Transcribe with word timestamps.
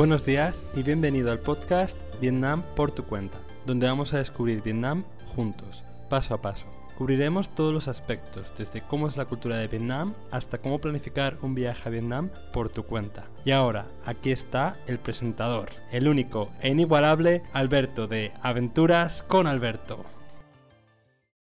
Buenos 0.00 0.24
días 0.24 0.64
y 0.74 0.82
bienvenido 0.82 1.30
al 1.30 1.40
podcast 1.40 1.98
Vietnam 2.22 2.62
por 2.74 2.90
tu 2.90 3.04
cuenta, 3.04 3.36
donde 3.66 3.86
vamos 3.86 4.14
a 4.14 4.16
descubrir 4.16 4.62
Vietnam 4.62 5.04
juntos, 5.36 5.84
paso 6.08 6.32
a 6.32 6.40
paso. 6.40 6.64
Cubriremos 6.96 7.54
todos 7.54 7.74
los 7.74 7.86
aspectos, 7.86 8.50
desde 8.56 8.80
cómo 8.80 9.08
es 9.08 9.18
la 9.18 9.26
cultura 9.26 9.58
de 9.58 9.68
Vietnam 9.68 10.14
hasta 10.30 10.56
cómo 10.56 10.78
planificar 10.78 11.36
un 11.42 11.54
viaje 11.54 11.86
a 11.86 11.92
Vietnam 11.92 12.30
por 12.50 12.70
tu 12.70 12.84
cuenta. 12.84 13.28
Y 13.44 13.50
ahora, 13.50 13.84
aquí 14.06 14.30
está 14.30 14.78
el 14.86 14.98
presentador, 14.98 15.68
el 15.92 16.08
único 16.08 16.50
e 16.62 16.70
inigualable 16.70 17.42
Alberto 17.52 18.06
de 18.06 18.32
Aventuras 18.40 19.22
con 19.22 19.46
Alberto. 19.46 20.02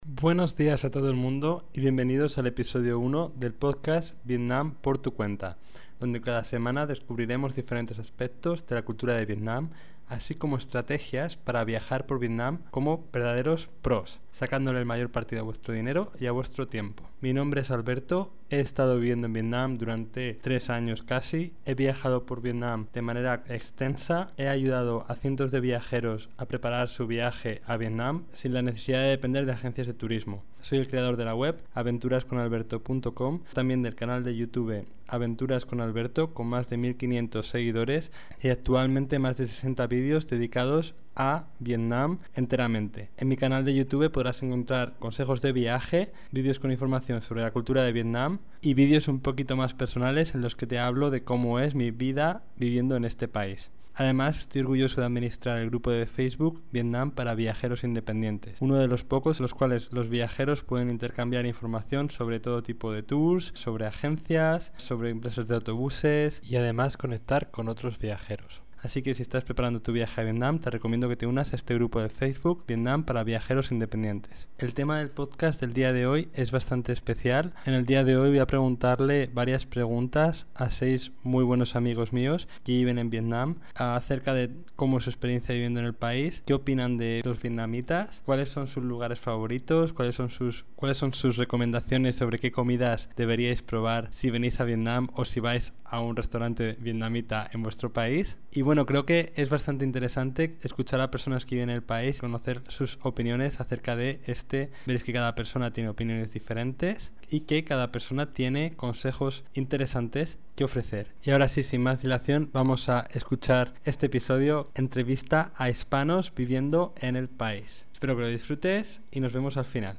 Buenos 0.05 0.57
días 0.57 0.85
a 0.85 0.91
todo 0.91 1.11
el 1.11 1.17
mundo 1.17 1.65
y 1.73 1.81
bienvenidos 1.81 2.37
al 2.37 2.49
episodio 2.49 2.99
1 2.99 3.35
del 3.37 3.55
podcast 3.55 4.17
Vietnam 4.25 4.75
por 4.75 4.99
tu 4.99 5.15
cuenta, 5.15 5.59
donde 6.03 6.21
cada 6.21 6.45
semana 6.45 6.87
descubriremos 6.87 7.55
diferentes 7.55 8.01
aspectos 8.01 8.67
de 8.67 8.75
la 8.75 8.83
cultura 8.83 9.15
de 9.15 9.25
Vietnam 9.25 9.71
así 10.09 10.35
como 10.35 10.59
estrategias 10.59 11.37
para 11.37 11.65
viajar 11.65 12.07
por 12.07 12.19
Vietnam 12.19 12.59
como 12.71 13.09
verdaderos 13.13 13.71
pros, 13.81 14.21
sacándole 14.31 14.79
el 14.79 14.85
mayor 14.85 15.11
partido 15.11 15.41
a 15.41 15.45
vuestro 15.45 15.75
dinero 15.75 16.11
y 16.21 16.27
a 16.27 16.33
vuestro 16.33 16.69
tiempo. 16.69 17.09
Mi 17.21 17.33
nombre 17.33 17.63
es 17.63 17.71
Alberto, 17.71 18.33
he 18.51 18.61
estado 18.61 18.97
viviendo 18.97 19.27
en 19.27 19.33
Vietnam 19.33 19.77
durante 19.77 20.35
tres 20.35 20.69
años 20.71 21.03
casi, 21.03 21.55
he 21.65 21.75
viajado 21.75 22.27
por 22.27 22.43
Vietnam 22.43 22.89
de 22.93 23.03
manera 23.03 23.43
extensa, 23.49 24.33
he 24.37 24.49
ayudado 24.49 25.07
a 25.09 25.15
cientos 25.15 25.51
de 25.51 25.61
viajeros 25.61 26.29
a 26.37 26.47
preparar 26.47 26.89
su 26.89 27.07
viaje 27.07 27.63
a 27.65 27.77
Vietnam 27.77 28.25
sin 28.33 28.53
la 28.53 28.63
necesidad 28.63 29.01
de 29.01 29.09
depender 29.09 29.47
de 29.47 29.53
agencias 29.53 29.87
de 29.87 29.95
turismo. 29.95 30.45
Soy 30.63 30.79
el 30.79 30.87
creador 30.87 31.17
de 31.17 31.25
la 31.25 31.35
web 31.35 31.61
aventurasconalberto.com, 31.75 33.41
también 33.53 33.83
del 33.83 33.97
canal 33.97 34.23
de 34.23 34.37
YouTube 34.37 34.87
Aventuras 35.09 35.67
con 35.67 35.81
Alberto 35.81 36.33
con 36.33 36.47
más 36.47 36.71
de 36.71 36.77
1500 36.77 37.45
seguidores 37.45 38.13
y 38.41 38.49
actualmente 38.49 39.19
más 39.19 39.37
de 39.39 39.49
60 39.49 39.89
vídeos 39.89 40.29
dedicados 40.29 40.95
a 41.17 41.47
Vietnam 41.59 42.21
enteramente. 42.37 43.11
En 43.17 43.27
mi 43.27 43.37
canal 43.37 43.65
de 43.65 43.75
YouTube 43.75 44.09
podrás 44.13 44.41
encontrar 44.45 44.95
consejos 45.01 45.43
de 45.43 45.51
viaje, 45.51 46.13
vídeos 46.31 46.61
con 46.61 46.71
información 46.71 47.23
sobre 47.23 47.43
la 47.43 47.51
cultura 47.51 47.83
de 47.83 47.91
Vietnam 47.91 48.39
y 48.61 48.75
vídeos 48.75 49.09
un 49.09 49.19
poquito 49.19 49.57
más 49.57 49.75
personales 49.75 50.37
en 50.37 50.43
los 50.43 50.55
que 50.55 50.69
te 50.69 50.79
hablo 50.79 51.11
de 51.11 51.25
cómo 51.25 51.59
es 51.59 51.75
mi 51.75 51.91
vida 51.91 52.45
viviendo 52.57 52.95
en 52.95 53.05
este 53.05 53.27
país. 53.27 53.73
Además, 53.95 54.41
estoy 54.41 54.63
orgulloso 54.63 55.01
de 55.01 55.07
administrar 55.07 55.59
el 55.59 55.69
grupo 55.69 55.91
de 55.91 56.07
Facebook 56.07 56.63
Vietnam 56.73 57.11
para 57.11 57.35
viajeros 57.35 57.85
independientes, 57.85 58.61
uno 58.61 58.77
de 58.77 58.89
los 58.89 59.05
pocos 59.05 59.39
en 59.39 59.45
los 59.45 59.55
cuales 59.55 59.93
los 59.93 60.09
viajeros 60.09 60.63
pueden 60.63 60.91
intercambiar 60.91 61.47
información 61.47 62.11
sobre 62.11 62.41
todo 62.41 62.63
tipo 62.63 62.93
de 62.93 63.03
tours, 63.03 63.53
sobre 63.55 63.87
agencias, 63.87 64.73
sobre 64.77 65.11
empresas 65.11 65.49
de 65.49 65.55
autobuses 65.57 66.41
y 66.51 66.57
además 66.57 66.97
conectar 66.97 67.51
con 67.51 67.69
otros 67.69 67.99
viajeros. 67.99 68.63
Así 68.83 69.01
que 69.01 69.15
si 69.15 69.23
estás 69.23 69.45
preparando 69.45 69.81
tu 69.81 69.93
viaje 69.93 70.21
a 70.21 70.25
Vietnam, 70.25 70.59
te 70.59 70.69
recomiendo 70.69 71.09
que 71.09 71.15
te 71.15 71.29
unas 71.29 71.53
a 71.53 71.57
este 71.57 71.75
grupo 71.75 72.03
de 72.03 72.09
Facebook 72.09 72.65
Vietnam 72.67 73.05
para 73.05 73.23
viajeros 73.23 73.71
independientes. 73.71 74.49
El 74.59 74.75
tema 74.75 74.99
del 74.99 75.09
podcast 75.09 75.61
del 75.61 75.73
día 75.73 75.93
de 75.93 76.07
hoy 76.07 76.29
es 76.35 76.51
bastante 76.51 76.91
especial. 76.91 77.55
En 77.65 77.75
el 77.75 77.87
día 77.87 78.03
de 78.03 78.17
hoy 78.17 78.31
voy 78.31 78.41
a 78.41 78.47
preguntarle 78.49 79.31
varias 79.33 79.67
preguntas 79.67 80.49
a 80.57 80.73
seis 80.73 81.13
muy 81.23 81.45
buenos 81.45 81.77
amigos 81.77 82.13
míos 82.13 82.49
que 82.65 82.73
viven 82.73 82.99
en 82.99 83.09
Vietnam 83.09 83.61
acerca 83.77 84.35
de 84.35 84.51
cómo 84.75 84.99
es 84.99 85.05
su 85.05 85.11
experiencia 85.11 85.55
viviendo 85.55 85.79
en 85.79 85.87
el 85.87 85.95
país, 85.95 86.43
qué 86.45 86.53
opinan 86.53 86.97
de 86.97 87.23
los 87.25 87.41
vietnamitas, 87.41 88.23
cuáles 88.27 88.49
son 88.49 88.67
sus 88.67 88.83
lugares 88.83 89.21
favoritos, 89.21 89.93
cuáles 89.93 90.17
son 90.17 90.29
sus, 90.31 90.65
cuáles 90.75 90.99
son 90.99 91.15
sus 91.15 91.37
recomendaciones 91.37 92.17
sobre 92.17 92.41
qué 92.41 92.51
comidas 92.51 93.11
deberíais 93.15 93.63
probar 93.63 94.09
si 94.11 94.31
venís 94.31 94.59
a 94.59 94.65
Vietnam 94.65 95.07
o 95.15 95.25
si 95.25 95.39
vais 95.39 95.73
a 95.85 96.01
un 96.01 96.17
restaurante 96.17 96.77
vietnamita 96.81 97.49
en 97.53 97.63
vuestro 97.63 97.93
país. 97.93 98.39
Y 98.51 98.63
bueno, 98.63 98.72
creo 98.87 99.05
que 99.05 99.33
es 99.37 99.51
bastante 99.51 99.85
interesante 99.85 100.57
escuchar 100.63 101.01
a 101.01 101.11
personas 101.11 101.45
que 101.45 101.57
viven 101.57 101.69
en 101.69 101.77
el 101.77 101.83
país, 101.83 102.21
conocer 102.21 102.63
sus 102.69 102.99
opiniones 103.03 103.61
acerca 103.61 103.97
de 103.97 104.21
este. 104.27 104.71
Veréis 104.87 105.05
que 105.05 105.13
cada 105.13 105.35
persona 105.35 105.73
tiene 105.73 105.91
opiniones 105.91 106.33
diferentes 106.33 107.13
y 107.29 107.41
que 107.41 107.65
cada 107.65 107.93
persona 107.93 108.33
tiene 108.33 108.75
consejos 108.75 109.45
interesantes 109.53 110.39
que 110.57 110.65
ofrecer. 110.65 111.13
Y 111.23 111.33
ahora 111.33 111.49
sí, 111.49 111.63
sin 111.63 111.83
más 111.83 112.01
dilación, 112.01 112.49
vamos 112.53 112.89
a 112.89 113.07
escuchar 113.13 113.75
este 113.85 114.07
episodio, 114.07 114.71
entrevista 114.75 115.53
a 115.57 115.69
hispanos 115.69 116.33
viviendo 116.35 116.95
en 117.01 117.17
el 117.17 117.29
país. 117.29 117.87
Espero 117.93 118.17
que 118.17 118.23
lo 118.23 118.29
disfrutes 118.29 119.03
y 119.11 119.21
nos 119.21 119.35
vemos 119.35 119.59
al 119.59 119.67
final. 119.67 119.99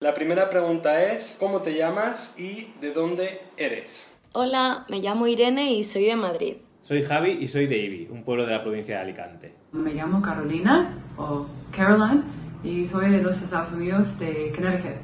La 0.00 0.14
primera 0.14 0.50
pregunta 0.50 1.12
es, 1.12 1.36
¿cómo 1.38 1.62
te 1.62 1.76
llamas 1.76 2.34
y 2.36 2.72
de 2.80 2.92
dónde 2.92 3.40
eres? 3.56 4.08
Hola, 4.32 4.86
me 4.88 4.98
llamo 4.98 5.28
Irene 5.28 5.72
y 5.72 5.84
soy 5.84 6.06
de 6.06 6.16
Madrid. 6.16 6.56
Soy 6.82 7.04
Javi 7.04 7.38
y 7.40 7.46
soy 7.46 7.68
de 7.68 7.78
Ibi, 7.78 8.08
un 8.10 8.24
pueblo 8.24 8.44
de 8.44 8.50
la 8.50 8.60
provincia 8.60 8.96
de 8.96 9.02
Alicante. 9.02 9.54
Me 9.70 9.94
llamo 9.94 10.20
Carolina 10.20 10.98
o 11.16 11.46
Caroline 11.70 12.24
y 12.64 12.88
soy 12.88 13.08
de 13.10 13.22
los 13.22 13.40
Estados 13.40 13.72
Unidos 13.72 14.18
de 14.18 14.52
Connecticut. 14.52 14.96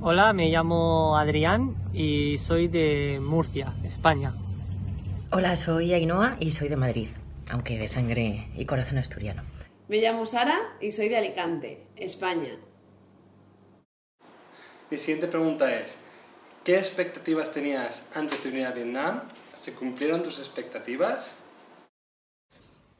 Hola, 0.00 0.32
me 0.32 0.48
llamo 0.48 1.16
Adrián 1.16 1.74
y 1.92 2.38
soy 2.38 2.68
de 2.68 3.18
Murcia, 3.20 3.74
España. 3.82 4.34
Hola, 5.32 5.56
soy 5.56 5.92
Ainhoa 5.92 6.36
y 6.38 6.52
soy 6.52 6.68
de 6.68 6.76
Madrid, 6.76 7.08
aunque 7.50 7.76
de 7.76 7.88
sangre 7.88 8.48
y 8.56 8.66
corazón 8.66 8.98
asturiano. 8.98 9.42
Me 9.88 10.00
llamo 10.00 10.26
Sara 10.26 10.56
y 10.80 10.92
soy 10.92 11.08
de 11.08 11.16
Alicante, 11.16 11.88
España. 11.96 12.56
Mi 14.92 14.96
siguiente 14.96 15.26
pregunta 15.26 15.76
es, 15.76 15.98
¿qué 16.62 16.78
expectativas 16.78 17.50
tenías 17.50 18.08
antes 18.14 18.44
de 18.44 18.50
venir 18.50 18.66
a 18.66 18.70
Vietnam 18.70 19.22
¿Se 19.56 19.74
cumplieron 19.74 20.22
tus 20.22 20.38
expectativas? 20.38 21.34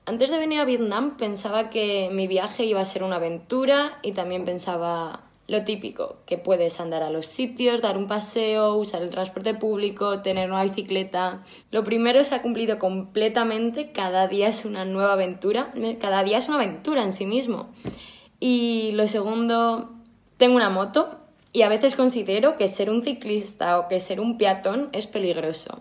Antes 0.07 0.31
de 0.31 0.39
venir 0.39 0.61
a 0.61 0.65
Vietnam 0.65 1.17
pensaba 1.17 1.69
que 1.71 2.09
mi 2.13 2.27
viaje 2.27 2.65
iba 2.65 2.81
a 2.81 2.85
ser 2.85 3.03
una 3.03 3.17
aventura 3.17 3.99
y 4.03 4.13
también 4.13 4.45
pensaba 4.45 5.21
lo 5.49 5.65
típico, 5.65 6.17
que 6.27 6.39
puedes 6.39 6.81
andar 6.81 7.03
a 7.03 7.11
los 7.11 7.27
sitios, 7.27 7.81
dar 7.83 7.97
un 7.97 8.09
paseo, 8.09 8.75
usar 8.75 9.03
el 9.03 9.11
transporte 9.11 9.55
público, 9.55 10.23
tener 10.23 10.51
una 10.51 10.65
bicicleta. 10.65 11.45
Lo 11.71 11.85
primero 11.85 12.25
se 12.25 12.35
ha 12.35 12.43
cumplido 12.43 12.79
completamente, 12.79 13.93
cada 13.93 14.27
día 14.27 14.49
es 14.49 14.65
una 14.65 14.85
nueva 14.85 15.13
aventura, 15.13 15.73
cada 16.01 16.25
día 16.25 16.39
es 16.39 16.49
una 16.49 16.57
aventura 16.57 17.03
en 17.05 17.13
sí 17.13 17.27
mismo. 17.27 17.69
Y 18.41 18.93
lo 18.93 19.07
segundo, 19.07 19.93
tengo 20.37 20.57
una 20.57 20.71
moto 20.71 21.21
y 21.53 21.63
a 21.63 21.69
veces 21.69 21.95
considero 21.95 22.57
que 22.57 22.69
ser 22.69 22.91
un 22.91 23.03
ciclista 23.03 23.79
o 23.79 23.89
que 23.89 24.01
ser 24.01 24.21
un 24.21 24.39
peatón 24.39 24.89
es 24.93 25.07
peligroso. 25.07 25.81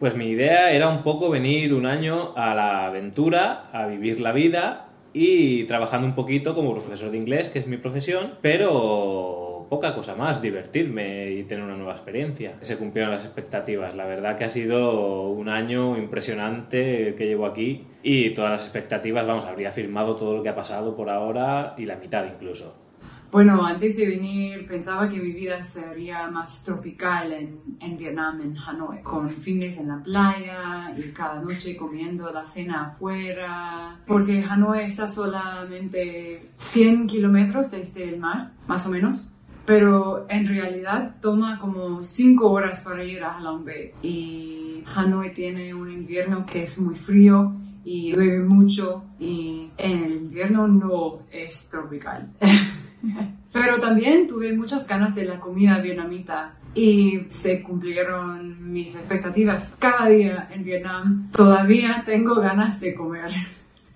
Pues 0.00 0.16
mi 0.16 0.28
idea 0.28 0.72
era 0.72 0.88
un 0.88 1.02
poco 1.02 1.28
venir 1.28 1.74
un 1.74 1.84
año 1.84 2.32
a 2.34 2.54
la 2.54 2.86
aventura, 2.86 3.68
a 3.70 3.86
vivir 3.86 4.18
la 4.18 4.32
vida 4.32 4.88
y 5.12 5.64
trabajando 5.64 6.06
un 6.06 6.14
poquito 6.14 6.54
como 6.54 6.72
profesor 6.72 7.10
de 7.10 7.18
inglés, 7.18 7.50
que 7.50 7.58
es 7.58 7.66
mi 7.66 7.76
profesión, 7.76 8.38
pero 8.40 9.66
poca 9.68 9.94
cosa 9.94 10.14
más, 10.14 10.40
divertirme 10.40 11.32
y 11.32 11.42
tener 11.42 11.64
una 11.64 11.76
nueva 11.76 11.92
experiencia. 11.92 12.54
Se 12.62 12.78
cumplieron 12.78 13.12
las 13.12 13.26
expectativas. 13.26 13.94
La 13.94 14.06
verdad 14.06 14.38
que 14.38 14.44
ha 14.44 14.48
sido 14.48 15.28
un 15.28 15.50
año 15.50 15.98
impresionante 15.98 17.14
que 17.18 17.26
llevo 17.26 17.44
aquí 17.44 17.84
y 18.02 18.30
todas 18.30 18.52
las 18.52 18.62
expectativas, 18.62 19.26
vamos, 19.26 19.44
habría 19.44 19.70
firmado 19.70 20.16
todo 20.16 20.34
lo 20.34 20.42
que 20.42 20.48
ha 20.48 20.56
pasado 20.56 20.96
por 20.96 21.10
ahora 21.10 21.74
y 21.76 21.84
la 21.84 21.96
mitad 21.96 22.24
incluso. 22.24 22.89
Bueno, 23.32 23.64
antes 23.64 23.96
de 23.96 24.08
venir 24.08 24.66
pensaba 24.66 25.08
que 25.08 25.20
mi 25.20 25.30
vida 25.30 25.62
sería 25.62 26.28
más 26.28 26.64
tropical 26.64 27.32
en, 27.32 27.60
en, 27.78 27.96
Vietnam, 27.96 28.40
en 28.40 28.58
Hanoi, 28.58 29.02
con 29.02 29.30
fines 29.30 29.78
en 29.78 29.86
la 29.86 30.02
playa 30.02 30.92
y 30.98 31.12
cada 31.12 31.40
noche 31.40 31.76
comiendo 31.76 32.32
la 32.32 32.44
cena 32.44 32.86
afuera, 32.86 34.00
porque 34.04 34.42
Hanoi 34.42 34.82
está 34.82 35.08
solamente 35.08 36.50
100 36.56 37.06
kilómetros 37.06 37.70
desde 37.70 38.08
el 38.08 38.18
mar, 38.18 38.50
más 38.66 38.84
o 38.86 38.90
menos. 38.90 39.30
Pero 39.64 40.26
en 40.28 40.48
realidad 40.48 41.14
toma 41.20 41.60
como 41.60 42.02
5 42.02 42.50
horas 42.50 42.80
para 42.80 43.04
ir 43.04 43.22
a 43.22 43.36
Halong 43.36 43.64
Bay. 43.64 43.90
Y 44.02 44.82
Hanoi 44.92 45.32
tiene 45.32 45.72
un 45.72 45.92
invierno 45.92 46.44
que 46.44 46.64
es 46.64 46.80
muy 46.80 46.96
frío 46.96 47.54
y 47.84 48.12
llueve 48.12 48.40
mucho 48.40 49.04
y 49.20 49.70
en 49.76 50.04
el 50.04 50.12
invierno 50.16 50.66
no 50.66 51.20
es 51.30 51.68
tropical. 51.68 52.28
Pero 53.52 53.80
también 53.80 54.26
tuve 54.26 54.52
muchas 54.52 54.86
ganas 54.86 55.14
de 55.14 55.24
la 55.24 55.40
comida 55.40 55.78
vietnamita 55.78 56.54
y 56.74 57.20
se 57.30 57.62
cumplieron 57.62 58.72
mis 58.72 58.94
expectativas. 58.94 59.74
Cada 59.78 60.08
día 60.08 60.48
en 60.52 60.62
Vietnam 60.64 61.30
todavía 61.32 62.02
tengo 62.06 62.36
ganas 62.36 62.80
de 62.80 62.94
comer. 62.94 63.30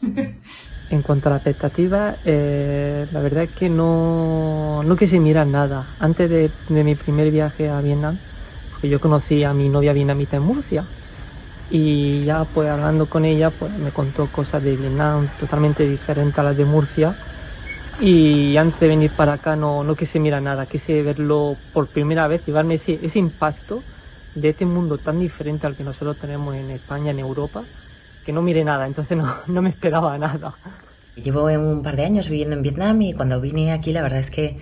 En 0.91 1.01
cuanto 1.01 1.29
a 1.29 1.31
la 1.31 1.37
expectativa, 1.39 2.17
eh, 2.27 3.09
la 3.11 3.21
verdad 3.21 3.45
es 3.45 3.51
que 3.53 3.71
no, 3.71 4.83
no 4.85 4.97
quise 4.97 5.19
mirar 5.19 5.47
nada. 5.47 5.97
Antes 5.99 6.29
de, 6.29 6.51
de, 6.69 6.85
mi 6.85 6.95
primer 6.95 7.31
viaje 7.31 7.71
a 7.71 7.81
Vietnam, 7.81 8.19
porque 8.71 8.91
yo 8.91 9.01
conocí 9.01 9.43
a 9.45 9.55
mi 9.55 9.71
novia 9.71 9.95
vietnamita 9.95 10.37
en 10.37 10.43
Murcia 10.43 10.85
y 11.71 12.25
ya 12.25 12.45
pues 12.45 12.69
hablando 12.69 13.07
con 13.07 13.25
ella 13.25 13.51
pues 13.51 13.73
me 13.79 13.91
contó 13.91 14.27
cosas 14.27 14.63
de 14.63 14.77
Vietnam 14.77 15.29
totalmente 15.41 15.89
diferentes 15.89 16.39
a 16.39 16.43
las 16.43 16.57
de 16.57 16.67
Murcia 16.67 17.17
y 18.01 18.57
antes 18.57 18.81
de 18.81 18.89
venir 18.89 19.11
para 19.17 19.35
acá 19.35 19.57
no, 19.57 19.85
no 19.85 19.95
quise 19.95 20.19
mirar 20.19 20.43
nada, 20.43 20.67
quise 20.67 21.03
verlo 21.03 21.57
por 21.73 21.87
primera 21.87 22.27
vez, 22.29 22.45
llevarme 22.45 22.75
ese, 22.75 22.99
ese 23.03 23.19
impacto 23.19 23.83
de 24.35 24.49
este 24.49 24.65
mundo 24.65 24.99
tan 24.99 25.21
diferente 25.21 25.67
al 25.67 25.77
que 25.77 25.85
nosotros 25.85 26.17
tenemos 26.19 26.55
en 26.55 26.71
España, 26.71 27.11
en 27.13 27.21
Europa, 27.21 27.63
que 28.25 28.33
no 28.33 28.43
mire 28.43 28.65
nada, 28.65 28.87
entonces 28.87 29.17
no, 29.17 29.37
no 29.47 29.63
me 29.63 29.71
esperaba 29.71 30.19
nada. 30.19 30.55
Llevo 31.17 31.45
un 31.45 31.83
par 31.83 31.95
de 31.95 32.05
años 32.05 32.29
viviendo 32.29 32.57
en 32.57 32.63
Vietnam 32.63 33.01
y 33.03 33.13
cuando 33.13 33.41
vine 33.41 33.73
aquí 33.73 33.93
la 33.93 34.03
verdad 34.03 34.19
es 34.19 34.31
que 34.31 34.59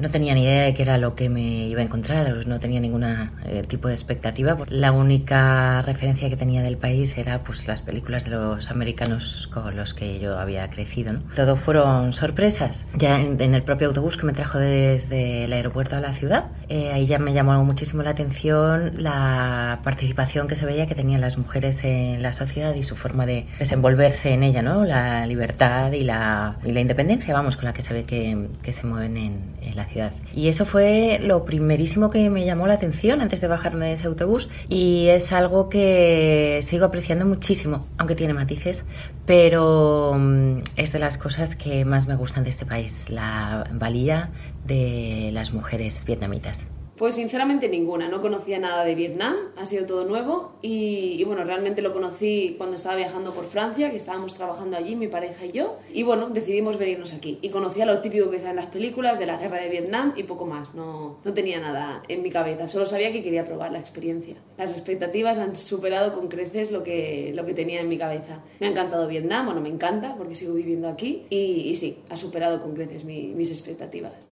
no 0.00 0.08
tenía 0.08 0.34
ni 0.34 0.42
idea 0.42 0.64
de 0.64 0.74
qué 0.74 0.82
era 0.82 0.98
lo 0.98 1.14
que 1.14 1.28
me 1.28 1.68
iba 1.68 1.80
a 1.80 1.84
encontrar, 1.84 2.46
no 2.46 2.60
tenía 2.60 2.80
ningún 2.80 3.04
eh, 3.04 3.62
tipo 3.66 3.88
de 3.88 3.94
expectativa. 3.94 4.56
La 4.68 4.92
única 4.92 5.82
referencia 5.82 6.28
que 6.28 6.36
tenía 6.36 6.62
del 6.62 6.76
país 6.76 7.16
era 7.18 7.42
pues 7.42 7.66
las 7.66 7.82
películas 7.82 8.24
de 8.24 8.32
los 8.32 8.70
americanos 8.70 9.48
con 9.52 9.76
los 9.76 9.94
que 9.94 10.18
yo 10.18 10.38
había 10.38 10.68
crecido. 10.70 11.12
¿no? 11.12 11.20
Todo 11.34 11.56
fueron 11.56 12.12
sorpresas. 12.12 12.86
Ya 12.96 13.20
en, 13.20 13.40
el 13.40 13.62
propio 13.62 13.88
autobús 13.88 14.16
que 14.16 14.26
me 14.26 14.32
trajo 14.32 14.58
desde 14.58 15.44
el 15.44 15.52
aeropuerto 15.52 15.96
a 15.96 16.00
la 16.00 16.14
ciudad, 16.14 16.46
eh, 16.68 16.90
ahí 16.92 17.06
ya 17.06 17.18
me 17.18 17.32
llamó 17.32 17.62
muchísimo 17.64 18.02
la 18.02 18.10
atención 18.10 18.92
la 19.02 19.80
participación 19.82 20.48
que 20.48 20.56
se 20.56 20.66
veía 20.66 20.86
que 20.86 20.94
tenían 20.94 21.20
las 21.20 21.36
mujeres 21.38 21.84
en 21.84 22.22
la 22.22 22.32
sociedad 22.32 22.74
y 22.74 22.82
su 22.82 22.96
forma 22.96 23.26
de 23.26 23.46
desenvolverse 23.58 24.32
en 24.32 24.42
ella, 24.42 24.62
¿no? 24.62 24.84
La 24.84 25.26
libertad 25.26 25.92
y 25.92 26.04
la, 26.04 26.56
y 26.64 26.72
la 26.72 26.80
independencia, 26.80 27.34
vamos, 27.34 27.56
con 27.56 27.64
la 27.64 27.72
que 27.72 27.82
se 27.82 27.94
ve 27.94 28.04
que, 28.04 28.72
se 28.72 28.86
mueven 28.86 29.16
en, 29.16 29.54
en 29.62 29.76
la 29.76 29.84
ciudad. 29.84 29.89
Y 30.34 30.48
eso 30.48 30.64
fue 30.64 31.18
lo 31.22 31.44
primerísimo 31.44 32.10
que 32.10 32.30
me 32.30 32.44
llamó 32.44 32.66
la 32.66 32.74
atención 32.74 33.20
antes 33.20 33.40
de 33.40 33.48
bajarme 33.48 33.86
de 33.86 33.92
ese 33.94 34.06
autobús 34.06 34.48
y 34.68 35.08
es 35.08 35.32
algo 35.32 35.68
que 35.68 36.60
sigo 36.62 36.86
apreciando 36.86 37.26
muchísimo, 37.26 37.86
aunque 37.98 38.14
tiene 38.14 38.34
matices, 38.34 38.84
pero 39.26 40.14
mm, 40.16 40.58
es 40.76 40.92
de 40.92 40.98
las 40.98 41.18
cosas 41.18 41.56
que 41.56 41.84
más 41.84 42.06
me 42.06 42.16
gustan 42.16 42.44
de 42.44 42.50
este 42.50 42.66
país, 42.66 43.10
la 43.10 43.68
valía 43.72 44.30
de 44.66 45.30
las 45.32 45.52
mujeres 45.52 46.04
vietnamitas. 46.04 46.68
Pues 47.00 47.14
sinceramente 47.14 47.70
ninguna, 47.70 48.10
no 48.10 48.20
conocía 48.20 48.58
nada 48.58 48.84
de 48.84 48.94
Vietnam, 48.94 49.34
ha 49.56 49.64
sido 49.64 49.86
todo 49.86 50.04
nuevo 50.04 50.52
y, 50.60 51.24
bueno, 51.24 51.44
realmente 51.44 51.80
lo 51.80 51.94
conocí 51.94 52.56
cuando 52.58 52.76
estaba 52.76 52.96
viajando 52.96 53.32
por 53.32 53.46
Francia, 53.46 53.90
que 53.90 53.96
estábamos 53.96 54.34
trabajando 54.34 54.76
allí, 54.76 54.96
mi 54.96 55.08
pareja 55.08 55.46
y 55.46 55.52
yo, 55.52 55.78
y 55.94 56.02
bueno, 56.02 56.28
decidimos 56.28 56.76
venirnos 56.76 57.14
aquí. 57.14 57.38
Y 57.40 57.48
conocía 57.48 57.86
lo 57.86 58.02
típico 58.02 58.30
que 58.30 58.38
sale 58.38 58.50
en 58.50 58.56
las 58.56 58.66
películas 58.66 59.18
de 59.18 59.24
la 59.24 59.38
guerra 59.38 59.56
de 59.56 59.70
Vietnam 59.70 60.12
y 60.14 60.24
poco 60.24 60.44
más, 60.44 60.74
no, 60.74 61.16
no 61.24 61.32
tenía 61.32 61.58
nada 61.58 62.02
en 62.08 62.20
mi 62.22 62.28
cabeza, 62.28 62.68
solo 62.68 62.84
sabía 62.84 63.10
que 63.12 63.22
quería 63.22 63.46
probar 63.46 63.72
la 63.72 63.78
experiencia. 63.78 64.36
Las 64.58 64.72
expectativas 64.72 65.38
han 65.38 65.56
superado 65.56 66.12
con 66.12 66.28
creces 66.28 66.70
lo 66.70 66.82
que, 66.82 67.32
lo 67.34 67.46
que 67.46 67.54
tenía 67.54 67.80
en 67.80 67.88
mi 67.88 67.96
cabeza. 67.96 68.42
Me 68.58 68.66
ha 68.66 68.70
encantado 68.72 69.08
Vietnam, 69.08 69.46
bueno, 69.46 69.62
me 69.62 69.70
encanta 69.70 70.16
porque 70.18 70.34
sigo 70.34 70.52
viviendo 70.52 70.86
aquí 70.86 71.24
y, 71.30 71.74
sí, 71.76 71.96
ha 72.10 72.18
superado 72.18 72.60
con 72.60 72.74
creces 72.74 73.06
mis 73.06 73.50
expectativas. 73.50 74.28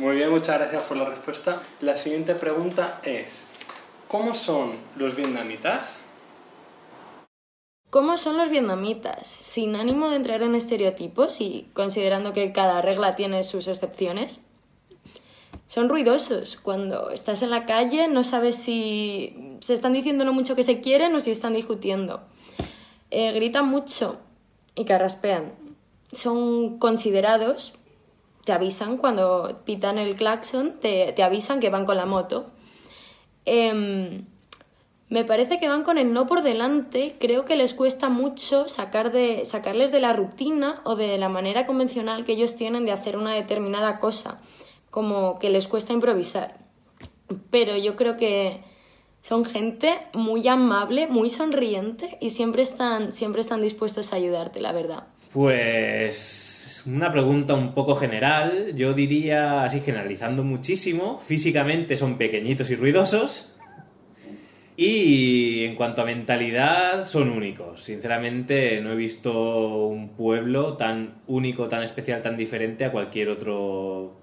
Muy 0.00 0.16
bien, 0.16 0.30
muchas 0.30 0.58
gracias 0.58 0.84
por 0.84 0.96
la 0.96 1.04
respuesta. 1.04 1.60
La 1.82 1.94
siguiente 1.94 2.34
pregunta 2.34 3.02
es, 3.02 3.44
¿cómo 4.08 4.32
son 4.32 4.72
los 4.96 5.14
vietnamitas? 5.14 5.98
¿Cómo 7.90 8.16
son 8.16 8.38
los 8.38 8.48
vietnamitas? 8.48 9.26
Sin 9.26 9.76
ánimo 9.76 10.08
de 10.08 10.16
entrar 10.16 10.42
en 10.42 10.54
estereotipos 10.54 11.42
y 11.42 11.68
considerando 11.74 12.32
que 12.32 12.50
cada 12.54 12.80
regla 12.80 13.14
tiene 13.14 13.44
sus 13.44 13.68
excepciones. 13.68 14.40
Son 15.68 15.90
ruidosos. 15.90 16.56
Cuando 16.56 17.10
estás 17.10 17.42
en 17.42 17.50
la 17.50 17.66
calle 17.66 18.08
no 18.08 18.24
sabes 18.24 18.56
si 18.56 19.58
se 19.60 19.74
están 19.74 19.92
diciendo 19.92 20.24
lo 20.24 20.32
mucho 20.32 20.56
que 20.56 20.64
se 20.64 20.80
quieren 20.80 21.14
o 21.14 21.20
si 21.20 21.30
están 21.30 21.52
discutiendo. 21.52 22.22
Eh, 23.10 23.32
gritan 23.32 23.68
mucho 23.68 24.18
y 24.74 24.86
carraspean. 24.86 25.52
Son 26.10 26.78
considerados 26.78 27.74
te 28.44 28.52
avisan 28.52 28.96
cuando 28.96 29.60
pitan 29.64 29.98
el 29.98 30.14
claxon, 30.14 30.80
te, 30.80 31.12
te 31.12 31.22
avisan 31.22 31.60
que 31.60 31.70
van 31.70 31.86
con 31.86 31.96
la 31.96 32.06
moto. 32.06 32.50
Em, 33.44 34.24
me 35.08 35.24
parece 35.24 35.58
que 35.58 35.68
van 35.68 35.82
con 35.82 35.98
el 35.98 36.12
no 36.12 36.26
por 36.26 36.42
delante, 36.42 37.16
creo 37.18 37.44
que 37.44 37.56
les 37.56 37.74
cuesta 37.74 38.08
mucho 38.08 38.68
sacar 38.68 39.10
de, 39.10 39.44
sacarles 39.44 39.90
de 39.90 40.00
la 40.00 40.12
rutina 40.12 40.80
o 40.84 40.94
de 40.94 41.18
la 41.18 41.28
manera 41.28 41.66
convencional 41.66 42.24
que 42.24 42.32
ellos 42.32 42.54
tienen 42.54 42.86
de 42.86 42.92
hacer 42.92 43.16
una 43.16 43.34
determinada 43.34 43.98
cosa, 43.98 44.40
como 44.90 45.38
que 45.38 45.50
les 45.50 45.66
cuesta 45.66 45.92
improvisar. 45.92 46.58
Pero 47.50 47.76
yo 47.76 47.96
creo 47.96 48.16
que 48.16 48.60
son 49.22 49.44
gente 49.44 49.98
muy 50.14 50.46
amable, 50.46 51.08
muy 51.08 51.28
sonriente 51.28 52.16
y 52.20 52.30
siempre 52.30 52.62
están, 52.62 53.12
siempre 53.12 53.40
están 53.40 53.62
dispuestos 53.62 54.12
a 54.12 54.16
ayudarte, 54.16 54.60
la 54.60 54.72
verdad. 54.72 55.08
Pues 55.32 56.49
una 56.86 57.12
pregunta 57.12 57.54
un 57.54 57.74
poco 57.74 57.94
general. 57.94 58.74
Yo 58.74 58.94
diría, 58.94 59.64
así 59.64 59.80
generalizando 59.80 60.42
muchísimo, 60.42 61.18
físicamente 61.18 61.96
son 61.96 62.18
pequeñitos 62.18 62.70
y 62.70 62.76
ruidosos. 62.76 63.56
Y 64.76 65.64
en 65.64 65.76
cuanto 65.76 66.00
a 66.00 66.06
mentalidad, 66.06 67.04
son 67.04 67.28
únicos. 67.28 67.82
Sinceramente, 67.82 68.80
no 68.80 68.92
he 68.92 68.96
visto 68.96 69.86
un 69.86 70.16
pueblo 70.16 70.76
tan 70.78 71.20
único, 71.26 71.68
tan 71.68 71.82
especial, 71.82 72.22
tan 72.22 72.36
diferente 72.36 72.86
a 72.86 72.92
cualquier 72.92 73.28
otro, 73.28 74.16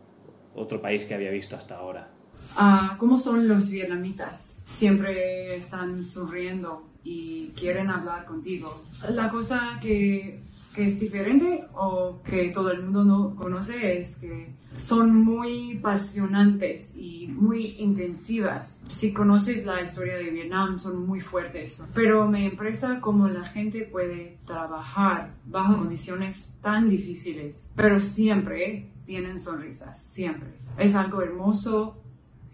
otro 0.56 0.82
país 0.82 1.06
que 1.06 1.14
había 1.14 1.30
visto 1.30 1.56
hasta 1.56 1.76
ahora. 1.76 2.10
Ah, 2.56 2.96
¿Cómo 2.98 3.20
son 3.20 3.48
los 3.48 3.70
vietnamitas? 3.70 4.58
Siempre 4.66 5.58
están 5.58 6.04
sonriendo 6.04 6.88
y 7.04 7.50
quieren 7.50 7.92
hablar 7.92 8.26
contigo. 8.26 8.84
La 9.10 9.30
cosa 9.30 9.78
que 9.80 10.42
que 10.78 10.86
es 10.86 11.00
diferente 11.00 11.66
o 11.74 12.22
que 12.24 12.50
todo 12.50 12.72
el 12.72 12.84
mundo 12.84 13.04
no 13.04 13.36
conoce 13.36 14.00
es 14.00 14.20
que 14.20 14.54
son 14.78 15.24
muy 15.26 15.80
apasionantes 15.80 16.96
y 16.96 17.28
muy 17.30 17.78
intensivas. 17.80 18.86
Si 18.90 19.12
conoces 19.12 19.66
la 19.66 19.82
historia 19.82 20.18
de 20.18 20.30
Vietnam, 20.30 20.78
son 20.78 21.08
muy 21.08 21.20
fuertes. 21.20 21.84
Pero 21.96 22.28
me 22.28 22.44
impresa 22.44 23.02
cómo 23.02 23.28
la 23.28 23.46
gente 23.46 23.90
puede 23.92 24.38
trabajar 24.46 25.34
bajo 25.46 25.78
condiciones 25.78 26.56
tan 26.62 26.90
difíciles, 26.90 27.72
pero 27.76 28.00
siempre 28.00 28.92
tienen 29.08 29.42
sonrisas, 29.42 30.00
siempre. 30.00 30.50
Es 30.78 30.94
algo 30.94 31.24
hermoso 31.24 31.98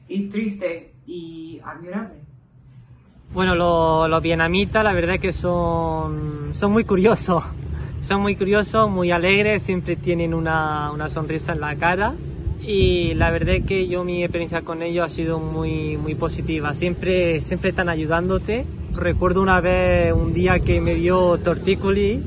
y 0.08 0.30
triste 0.30 0.94
y 1.06 1.60
admirable. 1.62 2.22
Bueno, 3.34 3.54
los 4.08 4.24
vietnamitas 4.24 4.82
la 4.82 4.94
verdad 4.94 5.16
es 5.16 5.22
que 5.22 5.34
son, 5.34 6.52
son 6.54 6.72
muy 6.72 6.86
curiosos 6.86 7.44
son 8.04 8.22
muy 8.22 8.36
curiosos, 8.36 8.90
muy 8.90 9.12
alegres, 9.12 9.64
siempre 9.64 9.96
tienen 9.96 10.34
una, 10.34 10.92
una 10.92 11.10
sonrisa 11.10 11.54
en 11.54 11.62
la 11.62 11.76
cara 11.76 12.14
y 12.62 13.14
la 13.16 13.32
verdad 13.32 13.56
es 13.56 13.66
que 13.66 13.88
yo 13.88 14.04
mi 14.04 14.24
experiencia 14.24 14.62
con 14.62 14.82
ellos 14.82 15.06
ha 15.06 15.10
sido 15.10 15.40
muy, 15.40 15.98
muy 15.98 16.16
positiva. 16.16 16.74
Siempre, 16.74 17.42
siempre 17.42 17.72
están 17.72 17.90
ayudándote. 17.90 18.66
Recuerdo 18.94 19.42
una 19.42 19.60
vez, 19.60 20.14
un 20.14 20.34
día 20.34 20.60
que 20.60 20.80
me 20.80 20.96
dio 20.96 21.38
tortícoli, 21.40 22.22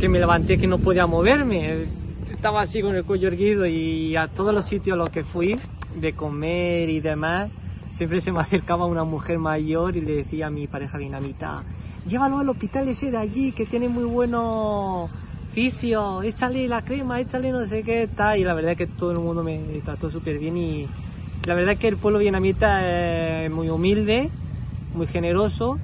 que 0.00 0.08
me 0.08 0.18
levanté 0.18 0.58
que 0.58 0.66
no 0.66 0.78
podía 0.78 1.06
moverme. 1.06 1.86
Estaba 2.30 2.62
así 2.62 2.82
con 2.82 2.96
el 2.96 3.04
cuello 3.04 3.28
erguido 3.28 3.66
y 3.66 4.16
a 4.16 4.28
todos 4.28 4.52
los 4.52 4.64
sitios 4.64 4.94
a 4.94 4.98
los 4.98 5.10
que 5.10 5.24
fui, 5.24 5.56
de 5.94 6.12
comer 6.12 6.90
y 6.90 7.00
demás, 7.00 7.50
siempre 7.92 8.20
se 8.20 8.32
me 8.32 8.40
acercaba 8.42 8.86
una 8.86 9.04
mujer 9.04 9.38
mayor 9.38 9.96
y 9.96 10.00
le 10.00 10.16
decía 10.16 10.48
a 10.48 10.50
mi 10.50 10.66
pareja 10.66 10.98
vietnamita, 10.98 11.62
llévalo 12.06 12.38
al 12.38 12.48
hospital 12.48 12.88
ese 12.88 13.10
de 13.10 13.18
allí 13.18 13.52
que 13.52 13.66
tiene 13.66 13.88
muy 13.88 14.04
buenos 14.04 15.10
fisio, 15.52 16.22
échale 16.22 16.66
la 16.66 16.82
crema, 16.82 17.20
échale 17.20 17.52
no 17.52 17.64
sé 17.66 17.82
qué, 17.82 18.04
está. 18.04 18.36
Y 18.36 18.44
la 18.44 18.54
verdad 18.54 18.72
es 18.72 18.78
que 18.78 18.86
todo 18.86 19.12
el 19.12 19.18
mundo 19.18 19.42
me 19.44 19.58
trató 19.84 20.10
súper 20.10 20.38
bien 20.38 20.56
y 20.56 20.86
la 21.46 21.54
verdad 21.54 21.74
es 21.74 21.78
que 21.78 21.88
el 21.88 21.96
pueblo 21.96 22.18
vietnamita 22.18 23.44
es 23.44 23.50
muy 23.50 23.68
humilde, 23.68 24.30
muy 24.94 25.06
generoso 25.06 25.78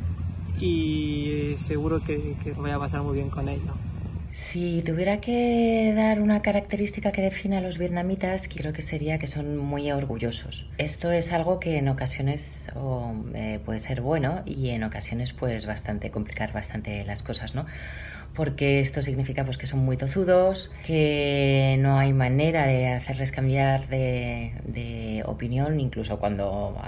y 0.60 1.54
seguro 1.58 2.02
que, 2.02 2.37
que 2.42 2.52
voy 2.52 2.70
a 2.70 2.78
pasar 2.78 3.02
muy 3.02 3.14
bien 3.14 3.30
con 3.30 3.48
ellos. 3.48 3.75
Si 4.40 4.83
tuviera 4.87 5.21
que 5.21 5.92
dar 5.97 6.21
una 6.21 6.42
característica 6.42 7.11
que 7.11 7.21
define 7.21 7.57
a 7.57 7.61
los 7.61 7.76
vietnamitas, 7.76 8.47
creo 8.49 8.73
que 8.73 8.83
sería 8.83 9.18
que 9.18 9.26
son 9.26 9.59
muy 9.59 9.90
orgullosos. 9.90 10.68
Esto 10.78 11.11
es 11.11 11.33
algo 11.33 11.59
que 11.59 11.76
en 11.76 11.88
ocasiones 11.88 12.71
eh, 13.35 13.59
puede 13.64 13.80
ser 13.80 14.00
bueno 14.00 14.45
y 14.47 14.71
en 14.71 14.85
ocasiones 14.85 15.33
pues 15.33 15.66
bastante 15.66 16.12
complicar 16.12 16.52
bastante 16.52 17.04
las 17.04 17.25
cosas, 17.25 17.57
¿no? 17.57 17.66
Porque 18.33 18.78
esto 18.78 19.02
significa 19.02 19.45
pues 19.45 19.59
que 19.59 19.66
son 19.66 19.80
muy 19.80 19.97
tozudos, 19.97 20.71
que 20.87 21.76
no 21.80 21.99
hay 21.99 22.12
manera 22.12 22.64
de 22.68 22.90
hacerles 22.90 23.33
cambiar 23.33 23.88
de, 23.88 24.54
de 24.64 25.25
opinión, 25.26 25.80
incluso 25.80 26.21
cuando 26.21 26.80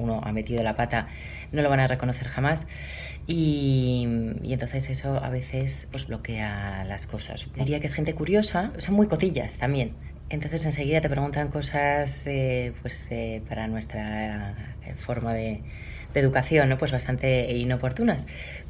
uno 0.00 0.20
ha 0.24 0.32
metido 0.32 0.62
la 0.62 0.76
pata 0.76 1.08
no 1.52 1.62
lo 1.62 1.68
van 1.68 1.80
a 1.80 1.86
reconocer 1.86 2.28
jamás. 2.28 2.66
Y, 3.26 4.06
entonces 4.44 4.90
eso 4.90 5.22
a 5.22 5.30
veces 5.30 5.88
pues, 5.90 6.06
bloquea 6.06 6.84
las 6.84 7.06
cosas. 7.06 7.46
Diría 7.54 7.80
que 7.80 7.86
es 7.86 7.94
gente 7.94 8.14
curiosa, 8.14 8.72
son 8.78 8.94
muy 8.94 9.06
cotillas 9.06 9.58
también. 9.58 9.94
Entonces 10.30 10.64
enseguida 10.64 11.00
te 11.00 11.08
preguntan 11.08 11.48
cosas 11.48 12.26
eh, 12.26 12.72
pues, 12.82 13.08
eh, 13.10 13.42
para 13.48 13.66
nuestra 13.66 14.54
eh, 14.86 14.94
forma 14.94 15.34
de, 15.34 15.62
educación, 16.12 16.68
¿no? 16.68 16.76
pues 16.76 16.90
bastante 16.90 17.52
inoportunas. 17.52 18.26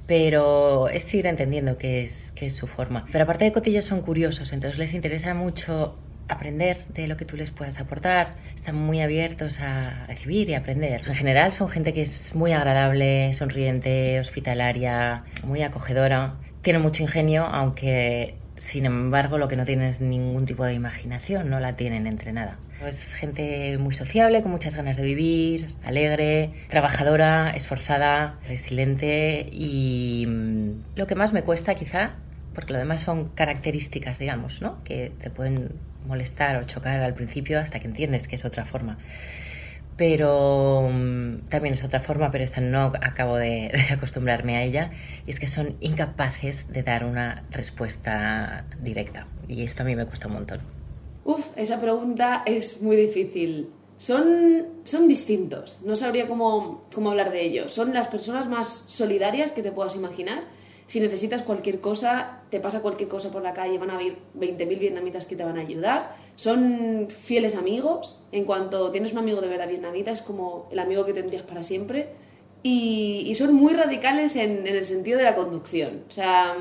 Pero 0.06 0.88
es 0.88 1.12
ir 1.14 1.26
entendiendo 1.26 1.78
qué 1.78 2.02
es, 2.02 2.32
qué 2.32 2.46
es 2.46 2.56
su 2.56 2.66
forma. 2.66 3.06
Pero 3.12 3.24
aparte 3.24 3.46
de 3.46 3.52
cotillas 3.52 3.86
son 3.86 4.02
curiosos, 4.02 4.52
entonces 4.52 4.78
les 4.78 4.92
interesa 4.92 5.32
mucho 5.32 5.96
aprender 6.30 6.76
de 6.94 7.06
lo 7.06 7.16
que 7.16 7.24
tú 7.24 7.36
les 7.36 7.50
puedas 7.50 7.80
aportar. 7.80 8.30
Están 8.54 8.76
muy 8.76 9.00
abiertos 9.00 9.60
a 9.60 10.06
recibir 10.06 10.48
y 10.48 10.54
aprender. 10.54 11.02
En 11.06 11.14
general 11.14 11.52
son 11.52 11.68
gente 11.68 11.92
que 11.92 12.02
es 12.02 12.34
muy 12.34 12.52
agradable, 12.52 13.32
sonriente, 13.32 14.18
hospitalaria, 14.20 15.24
muy 15.44 15.62
acogedora. 15.62 16.32
Tienen 16.62 16.82
mucho 16.82 17.02
ingenio, 17.02 17.44
aunque 17.44 18.36
sin 18.56 18.84
embargo 18.84 19.38
lo 19.38 19.48
que 19.48 19.56
no 19.56 19.64
tienen 19.64 19.86
es 19.86 20.00
ningún 20.00 20.44
tipo 20.44 20.64
de 20.64 20.74
imaginación, 20.74 21.48
no 21.48 21.60
la 21.60 21.74
tienen 21.76 22.06
entrenada. 22.06 22.58
Es 22.86 23.14
gente 23.14 23.76
muy 23.78 23.94
sociable, 23.94 24.42
con 24.42 24.50
muchas 24.50 24.74
ganas 24.74 24.96
de 24.96 25.02
vivir, 25.02 25.68
alegre, 25.84 26.50
trabajadora, 26.68 27.50
esforzada, 27.50 28.38
resiliente 28.46 29.48
y 29.52 30.24
mm, 30.26 30.96
lo 30.96 31.06
que 31.06 31.14
más 31.14 31.32
me 31.32 31.42
cuesta 31.42 31.74
quizá, 31.74 32.12
porque 32.54 32.72
lo 32.72 32.78
demás 32.78 33.02
son 33.02 33.28
características, 33.30 34.18
digamos, 34.18 34.62
¿no? 34.62 34.82
que 34.84 35.12
te 35.18 35.30
pueden 35.30 35.72
molestar 36.06 36.56
o 36.56 36.64
chocar 36.64 37.00
al 37.00 37.14
principio 37.14 37.58
hasta 37.58 37.80
que 37.80 37.86
entiendes 37.86 38.28
que 38.28 38.36
es 38.36 38.44
otra 38.44 38.64
forma. 38.64 38.98
Pero 39.96 40.88
mm, 40.90 41.48
también 41.50 41.74
es 41.74 41.84
otra 41.84 42.00
forma, 42.00 42.30
pero 42.30 42.42
esta 42.42 42.60
no 42.60 42.92
acabo 43.02 43.36
de, 43.38 43.70
acostumbrarme 43.92 44.56
a 44.56 44.62
ella, 44.62 44.90
y 45.26 45.30
es 45.30 45.40
que 45.40 45.46
son 45.46 45.76
incapaces 45.80 46.72
de 46.72 46.82
dar 46.82 47.04
una 47.04 47.44
respuesta 47.50 48.64
directa. 48.80 49.26
Y 49.46 49.62
esto 49.62 49.82
a 49.82 49.86
mí 49.86 49.96
me 49.96 50.06
cuesta 50.06 50.28
un 50.28 50.34
montón. 50.34 50.60
Uf, 51.24 51.46
esa 51.56 51.80
pregunta 51.80 52.42
es 52.46 52.80
muy 52.80 52.96
difícil. 52.96 53.70
Son, 53.98 54.64
son 54.84 55.06
distintos, 55.06 55.80
no 55.84 55.94
sabría 55.94 56.26
cómo, 56.26 56.84
cómo 56.94 57.10
hablar 57.10 57.30
de 57.30 57.42
ellos. 57.42 57.70
Son 57.70 57.92
las 57.92 58.08
personas 58.08 58.48
más 58.48 58.86
solidarias 58.88 59.52
que 59.52 59.62
te 59.62 59.72
puedas 59.72 59.94
imaginar. 59.94 60.44
Si 60.90 60.98
necesitas 60.98 61.42
cualquier 61.42 61.80
cosa, 61.80 62.40
te 62.50 62.58
pasa 62.58 62.80
cualquier 62.80 63.08
cosa 63.08 63.30
por 63.30 63.42
la 63.42 63.54
calle, 63.54 63.78
van 63.78 63.90
a 63.90 63.94
haber 63.94 64.16
20.000 64.36 64.76
vietnamitas 64.76 65.24
que 65.24 65.36
te 65.36 65.44
van 65.44 65.56
a 65.56 65.60
ayudar. 65.60 66.16
Son 66.34 67.06
fieles 67.08 67.54
amigos. 67.54 68.18
En 68.32 68.44
cuanto 68.44 68.90
tienes 68.90 69.12
un 69.12 69.18
amigo 69.18 69.40
de 69.40 69.46
verdad 69.46 69.68
vietnamita, 69.68 70.10
es 70.10 70.20
como 70.20 70.66
el 70.72 70.80
amigo 70.80 71.04
que 71.04 71.12
tendrías 71.12 71.44
para 71.44 71.62
siempre. 71.62 72.08
Y, 72.64 73.22
y 73.24 73.36
son 73.36 73.54
muy 73.54 73.72
radicales 73.72 74.34
en, 74.34 74.66
en 74.66 74.74
el 74.74 74.84
sentido 74.84 75.16
de 75.18 75.22
la 75.22 75.36
conducción. 75.36 76.02
O 76.08 76.12
sea, 76.12 76.56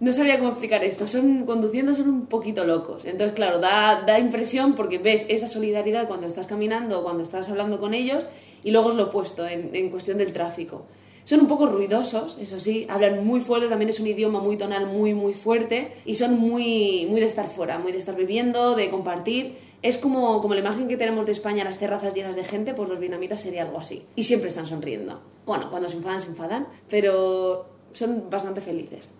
no 0.00 0.12
sabría 0.12 0.38
cómo 0.38 0.50
explicar 0.50 0.82
esto. 0.82 1.06
Son 1.06 1.46
conduciendo 1.46 1.94
son 1.94 2.08
un 2.08 2.26
poquito 2.26 2.64
locos. 2.64 3.04
Entonces, 3.04 3.36
claro, 3.36 3.60
da, 3.60 4.02
da 4.04 4.18
impresión 4.18 4.74
porque 4.74 4.98
ves 4.98 5.24
esa 5.28 5.46
solidaridad 5.46 6.08
cuando 6.08 6.26
estás 6.26 6.48
caminando, 6.48 7.04
cuando 7.04 7.22
estás 7.22 7.48
hablando 7.50 7.78
con 7.78 7.94
ellos, 7.94 8.24
y 8.64 8.72
luego 8.72 8.90
es 8.90 8.96
lo 8.96 9.04
opuesto 9.04 9.46
en, 9.46 9.76
en 9.76 9.90
cuestión 9.90 10.18
del 10.18 10.32
tráfico. 10.32 10.86
Son 11.28 11.40
un 11.40 11.46
poco 11.46 11.66
ruidosos, 11.66 12.38
eso 12.38 12.58
sí, 12.58 12.86
hablan 12.88 13.22
muy 13.22 13.40
fuerte, 13.40 13.68
también 13.68 13.90
es 13.90 14.00
un 14.00 14.06
idioma 14.06 14.40
muy 14.40 14.56
tonal, 14.56 14.86
muy, 14.86 15.12
muy 15.12 15.34
fuerte, 15.34 15.92
y 16.06 16.14
son 16.14 16.40
muy, 16.40 17.06
muy 17.10 17.20
de 17.20 17.26
estar 17.26 17.50
fuera, 17.50 17.76
muy 17.76 17.92
de 17.92 17.98
estar 17.98 18.16
viviendo, 18.16 18.74
de 18.74 18.88
compartir. 18.88 19.58
Es 19.82 19.98
como, 19.98 20.40
como 20.40 20.54
la 20.54 20.60
imagen 20.60 20.88
que 20.88 20.96
tenemos 20.96 21.26
de 21.26 21.32
España, 21.32 21.64
las 21.64 21.76
terrazas 21.76 22.14
llenas 22.14 22.34
de 22.34 22.44
gente, 22.44 22.72
pues 22.72 22.88
los 22.88 22.98
vietnamitas 22.98 23.42
sería 23.42 23.64
algo 23.64 23.78
así. 23.78 24.06
Y 24.16 24.24
siempre 24.24 24.48
están 24.48 24.66
sonriendo. 24.66 25.20
Bueno, 25.44 25.68
cuando 25.68 25.90
se 25.90 25.96
enfadan, 25.96 26.22
se 26.22 26.28
enfadan, 26.28 26.66
pero 26.88 27.66
son 27.92 28.30
bastante 28.30 28.62
felices. 28.62 29.10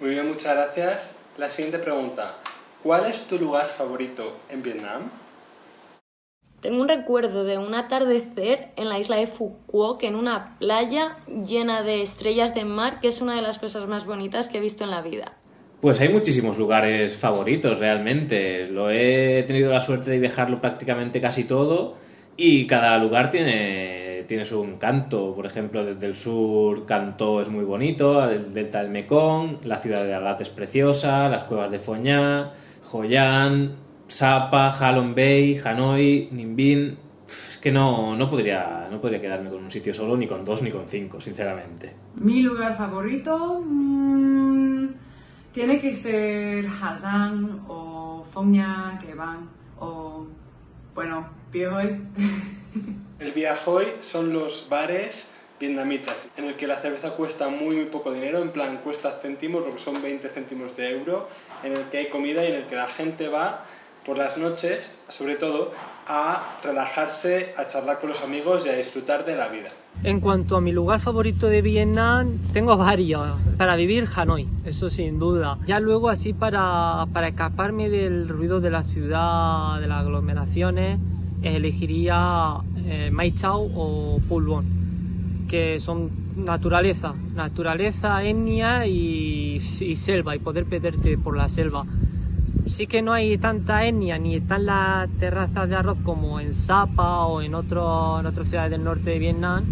Muy 0.00 0.10
bien, 0.10 0.26
muchas 0.26 0.52
gracias. 0.56 1.12
La 1.38 1.48
siguiente 1.48 1.78
pregunta. 1.78 2.34
¿Cuál 2.82 3.06
es 3.08 3.28
tu 3.28 3.38
lugar 3.38 3.68
favorito 3.68 4.32
en 4.50 4.64
Vietnam? 4.64 5.12
Tengo 6.60 6.80
un 6.80 6.88
recuerdo 6.88 7.44
de 7.44 7.58
un 7.58 7.74
atardecer 7.74 8.70
en 8.76 8.88
la 8.88 8.98
isla 8.98 9.16
de 9.16 9.28
Quoc, 9.66 10.02
en 10.02 10.14
una 10.16 10.56
playa 10.58 11.18
llena 11.46 11.82
de 11.82 12.02
estrellas 12.02 12.54
de 12.54 12.64
mar, 12.64 13.00
que 13.00 13.08
es 13.08 13.20
una 13.20 13.34
de 13.34 13.42
las 13.42 13.58
cosas 13.58 13.86
más 13.86 14.06
bonitas 14.06 14.48
que 14.48 14.58
he 14.58 14.60
visto 14.60 14.84
en 14.84 14.90
la 14.90 15.02
vida. 15.02 15.34
Pues 15.80 16.00
hay 16.00 16.08
muchísimos 16.08 16.58
lugares 16.58 17.16
favoritos 17.16 17.78
realmente. 17.78 18.66
Lo 18.68 18.90
he 18.90 19.44
tenido 19.46 19.70
la 19.70 19.80
suerte 19.80 20.10
de 20.10 20.18
viajarlo 20.18 20.60
prácticamente 20.60 21.20
casi 21.20 21.44
todo 21.44 21.94
y 22.36 22.66
cada 22.66 22.96
lugar 22.98 23.30
tiene, 23.30 24.24
tiene 24.26 24.44
su 24.46 24.64
encanto. 24.64 25.34
Por 25.34 25.46
ejemplo, 25.46 25.84
desde 25.84 26.06
el 26.06 26.16
sur 26.16 26.86
Cantó 26.86 27.42
es 27.42 27.48
muy 27.48 27.64
bonito, 27.64 28.28
el 28.28 28.54
delta 28.54 28.82
del 28.82 28.90
Mekong, 28.90 29.64
la 29.64 29.78
ciudad 29.78 30.04
de 30.04 30.14
Alat 30.14 30.40
es 30.40 30.48
preciosa, 30.48 31.28
las 31.28 31.44
cuevas 31.44 31.70
de 31.70 31.78
Foñá, 31.78 32.52
Hoi 32.90 33.16
An, 33.16 33.76
Sapa, 34.08 34.70
Halong 34.70 35.14
Bay, 35.14 35.58
Hanoi, 35.64 36.28
Ninh 36.30 36.96
Es 37.26 37.58
que 37.58 37.72
no, 37.72 38.16
no, 38.16 38.30
podría, 38.30 38.86
no 38.90 39.00
podría 39.00 39.20
quedarme 39.20 39.50
con 39.50 39.64
un 39.64 39.70
sitio 39.70 39.92
solo, 39.92 40.16
ni 40.16 40.26
con 40.26 40.44
dos, 40.44 40.62
ni 40.62 40.70
con 40.70 40.86
cinco, 40.86 41.20
sinceramente. 41.20 41.92
Mi 42.14 42.40
lugar 42.40 42.76
favorito 42.76 43.60
mmm, 43.64 44.86
tiene 45.52 45.80
que 45.80 45.92
ser 45.92 46.66
Hazan 46.66 47.64
o 47.68 48.24
Phong 48.32 48.52
que 49.00 49.14
van 49.14 49.48
o, 49.80 50.26
bueno, 50.94 51.28
Piojoy. 51.50 52.00
El 53.18 53.32
Viajoy 53.32 53.86
son 54.00 54.32
los 54.32 54.68
bares 54.68 55.30
vietnamitas, 55.58 56.30
en 56.36 56.44
el 56.44 56.54
que 56.54 56.66
la 56.66 56.76
cerveza 56.76 57.12
cuesta 57.12 57.48
muy 57.48 57.76
muy 57.76 57.86
poco 57.86 58.12
dinero, 58.12 58.40
en 58.40 58.50
plan 58.50 58.76
cuesta 58.84 59.18
céntimos, 59.22 59.64
lo 59.64 59.72
que 59.72 59.78
son 59.78 60.02
20 60.02 60.28
céntimos 60.28 60.76
de 60.76 60.90
euro, 60.90 61.28
en 61.62 61.72
el 61.72 61.84
que 61.84 61.96
hay 61.96 62.08
comida 62.08 62.44
y 62.44 62.48
en 62.48 62.56
el 62.56 62.66
que 62.66 62.76
la 62.76 62.88
gente 62.88 63.28
va 63.28 63.64
por 64.06 64.16
las 64.16 64.38
noches, 64.38 64.96
sobre 65.08 65.34
todo, 65.34 65.72
a 66.06 66.58
relajarse, 66.62 67.52
a 67.56 67.66
charlar 67.66 67.98
con 67.98 68.10
los 68.10 68.22
amigos 68.22 68.64
y 68.64 68.68
a 68.68 68.76
disfrutar 68.76 69.24
de 69.24 69.34
la 69.34 69.48
vida. 69.48 69.70
En 70.04 70.20
cuanto 70.20 70.56
a 70.56 70.60
mi 70.60 70.70
lugar 70.70 71.00
favorito 71.00 71.48
de 71.48 71.60
Vietnam, 71.60 72.38
tengo 72.52 72.76
varios. 72.76 73.36
Para 73.58 73.74
vivir, 73.74 74.08
Hanoi, 74.14 74.48
eso 74.64 74.88
sin 74.88 75.18
duda. 75.18 75.58
Ya 75.66 75.80
luego 75.80 76.08
así 76.08 76.32
para, 76.32 77.06
para 77.12 77.28
escaparme 77.28 77.90
del 77.90 78.28
ruido 78.28 78.60
de 78.60 78.70
la 78.70 78.84
ciudad, 78.84 79.80
de 79.80 79.88
las 79.88 79.98
aglomeraciones, 80.02 81.00
elegiría 81.42 82.58
eh, 82.76 83.10
Mai 83.10 83.32
Chau 83.32 83.72
o 83.74 84.20
Pulvon, 84.28 85.46
que 85.48 85.80
son 85.80 86.10
naturaleza, 86.36 87.14
naturaleza, 87.34 88.22
etnia 88.22 88.86
y, 88.86 89.56
y 89.80 89.96
selva, 89.96 90.36
y 90.36 90.38
poder 90.38 90.66
perderte 90.66 91.18
por 91.18 91.36
la 91.36 91.48
selva 91.48 91.84
sí 92.66 92.86
que 92.86 93.02
no 93.02 93.12
hay 93.12 93.38
tanta 93.38 93.86
etnia 93.86 94.18
ni 94.18 94.36
están 94.36 94.66
las 94.66 95.08
terrazas 95.18 95.68
de 95.68 95.76
arroz 95.76 95.98
como 96.02 96.40
en 96.40 96.52
Sapa 96.54 97.26
o 97.26 97.42
en, 97.42 97.54
otro, 97.54 98.20
en 98.20 98.26
otras 98.26 98.48
ciudades 98.48 98.70
del 98.70 98.84
norte 98.84 99.10
de 99.10 99.18
Vietnam, 99.18 99.64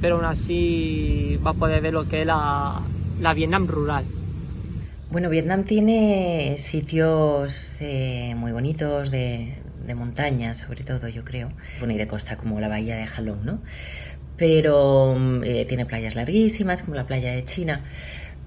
pero 0.00 0.16
aún 0.16 0.24
así 0.26 1.40
va 1.44 1.50
a 1.52 1.54
poder 1.54 1.82
ver 1.82 1.94
lo 1.94 2.08
que 2.08 2.20
es 2.20 2.26
la, 2.26 2.80
la 3.20 3.34
Vietnam 3.34 3.66
rural. 3.66 4.04
Bueno, 5.10 5.30
Vietnam 5.30 5.64
tiene 5.64 6.56
sitios 6.58 7.76
eh, 7.80 8.34
muy 8.36 8.52
bonitos 8.52 9.10
de, 9.10 9.54
de 9.86 9.94
montaña, 9.94 10.54
sobre 10.54 10.82
todo, 10.84 11.08
yo 11.08 11.24
creo. 11.24 11.50
Bueno, 11.78 11.94
y 11.94 11.98
de 11.98 12.06
costa, 12.06 12.36
como 12.36 12.60
la 12.60 12.68
bahía 12.68 12.96
de 12.96 13.04
Halong, 13.04 13.44
¿no? 13.44 13.60
Pero 14.36 15.16
eh, 15.44 15.64
tiene 15.68 15.86
playas 15.86 16.16
larguísimas, 16.16 16.82
como 16.82 16.96
la 16.96 17.06
playa 17.06 17.32
de 17.32 17.44
China. 17.44 17.80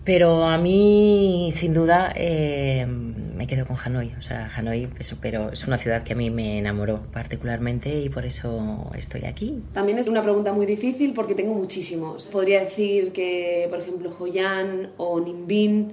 Pero 0.07 0.45
a 0.45 0.57
mí, 0.57 1.49
sin 1.51 1.73
duda, 1.73 2.13
eh, 2.15 2.85
me 2.87 3.45
quedo 3.45 3.65
con 3.65 3.75
Hanoi. 3.75 4.13
O 4.17 4.21
sea, 4.21 4.49
Hanoi 4.55 4.87
es, 4.97 5.13
pero 5.21 5.51
es 5.51 5.67
una 5.67 5.77
ciudad 5.77 6.03
que 6.03 6.13
a 6.13 6.15
mí 6.15 6.29
me 6.29 6.59
enamoró 6.59 7.01
particularmente 7.11 7.93
y 7.99 8.07
por 8.07 8.25
eso 8.25 8.89
estoy 8.95 9.25
aquí. 9.25 9.61
También 9.73 9.99
es 9.99 10.07
una 10.07 10.21
pregunta 10.21 10.53
muy 10.53 10.65
difícil 10.65 11.11
porque 11.13 11.35
tengo 11.35 11.53
muchísimos. 11.53 12.25
Podría 12.27 12.63
decir 12.63 13.11
que, 13.11 13.67
por 13.69 13.81
ejemplo, 13.81 14.15
Hoi 14.17 14.39
An 14.39 14.91
o 14.95 15.19
Ninh 15.19 15.45
Binh 15.45 15.91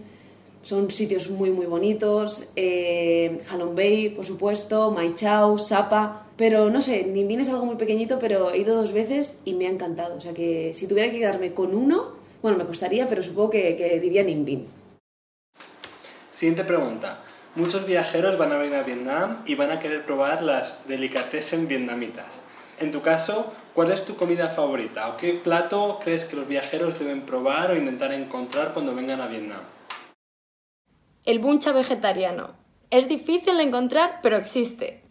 son 0.63 0.93
sitios 0.93 1.29
muy, 1.29 1.51
muy 1.51 1.67
bonitos. 1.67 2.45
Eh, 2.55 3.41
Bay, 3.75 4.11
por 4.11 4.25
supuesto, 4.25 4.93
Mai 4.93 5.13
Chau, 5.17 5.59
Sapa. 5.59 6.29
Pero 6.37 6.71
no 6.71 6.83
sé, 6.83 7.05
Ninh 7.05 7.27
Binh 7.27 7.41
es 7.41 7.49
algo 7.49 7.67
muy 7.67 7.75
pequeñito, 7.75 8.21
pero 8.21 8.53
he 8.53 8.59
ido 8.59 8.77
dos 8.77 8.93
veces 8.93 9.41
y 9.45 9.55
me 9.55 9.67
ha 9.67 9.71
encantado. 9.71 10.15
O 10.17 10.21
sea 10.21 10.33
que 10.35 10.73
si 10.73 10.87
tuviera 10.87 11.11
que 11.11 11.19
quedarme 11.19 11.53
con 11.53 11.75
uno, 11.75 12.23
bueno, 12.45 12.59
me 12.59 12.67
costaría, 12.67 13.09
pero 13.09 13.23
supongo 13.23 13.49
que, 13.49 13.75
que 13.75 13.99
diría 14.01 14.23
Ninh 14.23 14.45
Binh. 14.45 14.67
Siguiente 16.31 16.63
pregunta. 16.63 17.21
Muchos 17.55 17.87
viajeros 17.87 18.37
van 18.37 18.53
a 18.53 18.59
venir 18.59 18.75
a 18.75 18.83
Vietnam 18.83 19.43
y 19.47 19.55
van 19.55 19.71
a 19.71 19.81
querer 19.81 20.05
probar 20.05 20.43
las 20.43 20.87
delicatessen 20.87 21.67
vietnamitas. 21.69 22.27
En 22.81 22.93
tu 22.93 23.01
caso, 23.01 23.51
¿cuál 23.73 23.93
es 23.93 24.05
tu 24.05 24.17
comida 24.17 24.49
favorita 24.49 25.09
o 25.09 25.17
qué 25.17 25.33
plato 25.33 25.99
crees 26.05 26.27
que 26.27 26.37
los 26.37 26.47
viajeros 26.47 26.99
deben 26.99 27.23
probar 27.23 27.71
o 27.71 27.79
intentar 27.79 28.13
encontrar 28.13 28.75
cuando 28.75 28.95
vengan 28.95 29.23
a 29.23 29.27
Vietnam? 29.27 29.63
El 31.25 31.39
buncha 31.39 31.73
vegetariano. 31.73 32.57
Es 32.91 33.09
difícil 33.09 33.57
de 33.57 33.63
encontrar, 33.63 34.21
pero 34.23 34.37
existe. 34.37 35.04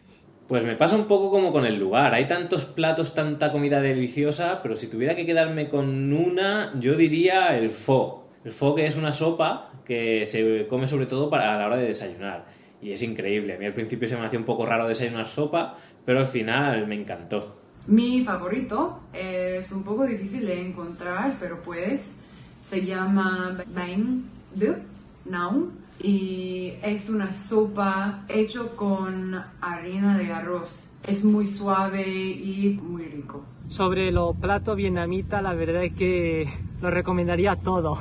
Pues 0.46 0.62
me 0.62 0.76
pasa 0.76 0.96
un 0.96 1.06
poco 1.06 1.30
como 1.30 1.52
con 1.52 1.64
el 1.64 1.78
lugar. 1.78 2.12
Hay 2.12 2.28
tantos 2.28 2.66
platos, 2.66 3.14
tanta 3.14 3.50
comida 3.50 3.80
deliciosa, 3.80 4.60
pero 4.62 4.76
si 4.76 4.90
tuviera 4.90 5.16
que 5.16 5.24
quedarme 5.24 5.70
con 5.70 6.12
una, 6.12 6.74
yo 6.78 6.96
diría 6.96 7.56
el 7.56 7.70
pho. 7.70 8.26
El 8.44 8.52
pho 8.52 8.74
que 8.74 8.86
es 8.86 8.96
una 8.98 9.14
sopa 9.14 9.70
que 9.86 10.26
se 10.26 10.66
come 10.68 10.86
sobre 10.86 11.06
todo 11.06 11.30
para 11.30 11.54
a 11.54 11.58
la 11.58 11.66
hora 11.66 11.76
de 11.76 11.86
desayunar. 11.86 12.44
Y 12.82 12.92
es 12.92 13.02
increíble. 13.02 13.54
A 13.54 13.58
mí 13.58 13.64
al 13.64 13.72
principio 13.72 14.06
se 14.06 14.16
me 14.16 14.26
hacía 14.26 14.38
un 14.38 14.44
poco 14.44 14.66
raro 14.66 14.86
desayunar 14.86 15.26
sopa, 15.26 15.78
pero 16.04 16.18
al 16.18 16.26
final 16.26 16.86
me 16.86 16.96
encantó. 16.96 17.56
Mi 17.86 18.22
favorito 18.22 19.00
es 19.14 19.72
un 19.72 19.82
poco 19.82 20.04
difícil 20.04 20.44
de 20.44 20.60
encontrar, 20.60 21.36
pero 21.40 21.62
pues 21.62 22.16
se 22.68 22.84
llama 22.84 23.64
Bang 23.74 24.24
De 24.54 24.76
Naum 25.24 25.83
y 26.00 26.72
es 26.82 27.08
una 27.08 27.32
sopa 27.32 28.24
hecho 28.28 28.74
con 28.76 29.34
harina 29.60 30.18
de 30.18 30.32
arroz. 30.32 30.90
Es 31.06 31.24
muy 31.24 31.46
suave 31.46 32.06
y 32.08 32.78
muy 32.82 33.04
rico. 33.04 33.44
Sobre 33.68 34.12
los 34.12 34.36
platos 34.36 34.76
vietnamitas, 34.76 35.42
la 35.42 35.54
verdad 35.54 35.84
es 35.84 35.94
que 35.94 36.48
lo 36.80 36.90
recomendaría 36.90 37.56
todo. 37.56 37.98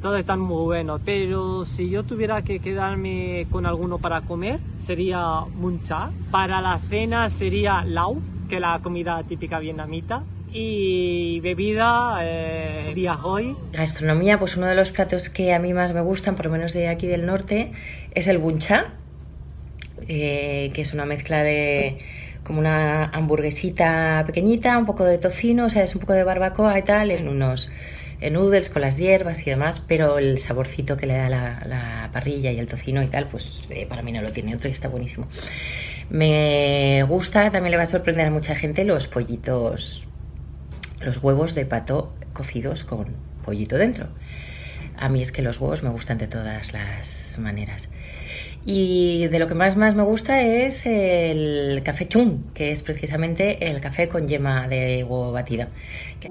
Todos 0.00 0.20
están 0.20 0.40
muy 0.40 0.64
buenos, 0.64 1.00
pero 1.04 1.64
si 1.64 1.88
yo 1.88 2.02
tuviera 2.04 2.42
que 2.42 2.60
quedarme 2.60 3.46
con 3.50 3.64
alguno 3.64 3.98
para 3.98 4.20
comer, 4.20 4.60
sería 4.78 5.40
mun 5.56 5.82
cha. 5.82 6.10
Para 6.30 6.60
la 6.60 6.78
cena 6.78 7.30
sería 7.30 7.84
lau, 7.84 8.20
que 8.48 8.56
es 8.56 8.60
la 8.60 8.78
comida 8.80 9.22
típica 9.22 9.58
vietnamita. 9.58 10.22
Y 10.56 11.40
bebida, 11.40 12.18
eh, 12.22 12.92
día 12.94 13.18
hoy. 13.24 13.56
Gastronomía, 13.72 14.38
pues 14.38 14.56
uno 14.56 14.68
de 14.68 14.76
los 14.76 14.92
platos 14.92 15.28
que 15.28 15.52
a 15.52 15.58
mí 15.58 15.74
más 15.74 15.92
me 15.92 16.00
gustan, 16.00 16.36
por 16.36 16.46
lo 16.46 16.52
menos 16.52 16.72
de 16.72 16.86
aquí 16.86 17.08
del 17.08 17.26
norte, 17.26 17.72
es 18.14 18.28
el 18.28 18.38
bun 18.38 18.60
cha, 18.60 18.94
eh, 20.06 20.70
que 20.72 20.82
es 20.82 20.94
una 20.94 21.06
mezcla 21.06 21.42
de 21.42 21.98
como 22.44 22.60
una 22.60 23.06
hamburguesita 23.06 24.22
pequeñita, 24.26 24.78
un 24.78 24.86
poco 24.86 25.04
de 25.04 25.18
tocino, 25.18 25.64
o 25.64 25.70
sea, 25.70 25.82
es 25.82 25.92
un 25.96 26.02
poco 26.02 26.12
de 26.12 26.22
barbacoa 26.22 26.78
y 26.78 26.82
tal, 26.82 27.10
en 27.10 27.26
unos 27.26 27.68
en 28.20 28.34
noodles 28.34 28.70
con 28.70 28.82
las 28.82 28.96
hierbas 28.96 29.40
y 29.44 29.50
demás, 29.50 29.82
pero 29.88 30.18
el 30.18 30.38
saborcito 30.38 30.96
que 30.96 31.06
le 31.06 31.16
da 31.16 31.28
la, 31.28 31.62
la 31.66 32.10
parrilla 32.12 32.52
y 32.52 32.60
el 32.60 32.68
tocino 32.68 33.02
y 33.02 33.08
tal, 33.08 33.26
pues 33.26 33.72
eh, 33.72 33.86
para 33.88 34.02
mí 34.02 34.12
no 34.12 34.22
lo 34.22 34.30
tiene 34.30 34.54
otro 34.54 34.68
y 34.68 34.70
está 34.70 34.86
buenísimo. 34.86 35.26
Me 36.10 37.04
gusta, 37.08 37.50
también 37.50 37.72
le 37.72 37.76
va 37.76 37.82
a 37.82 37.86
sorprender 37.86 38.28
a 38.28 38.30
mucha 38.30 38.54
gente 38.54 38.84
los 38.84 39.08
pollitos, 39.08 40.06
los 41.04 41.22
huevos 41.22 41.54
de 41.54 41.66
pato 41.66 42.12
cocidos 42.32 42.84
con 42.84 43.06
pollito 43.44 43.76
dentro. 43.76 44.08
A 44.96 45.08
mí 45.08 45.22
es 45.22 45.32
que 45.32 45.42
los 45.42 45.60
huevos 45.60 45.82
me 45.82 45.90
gustan 45.90 46.18
de 46.18 46.26
todas 46.26 46.72
las 46.72 47.38
maneras. 47.40 47.88
Y 48.66 49.26
de 49.26 49.38
lo 49.38 49.46
que 49.46 49.54
más, 49.54 49.76
más 49.76 49.94
me 49.94 50.02
gusta 50.02 50.40
es 50.40 50.86
el 50.86 51.82
café 51.84 52.06
chung, 52.08 52.52
que 52.54 52.70
es 52.70 52.82
precisamente 52.82 53.68
el 53.68 53.80
café 53.80 54.08
con 54.08 54.26
yema 54.26 54.66
de 54.68 55.04
huevo 55.04 55.32
batida. 55.32 55.68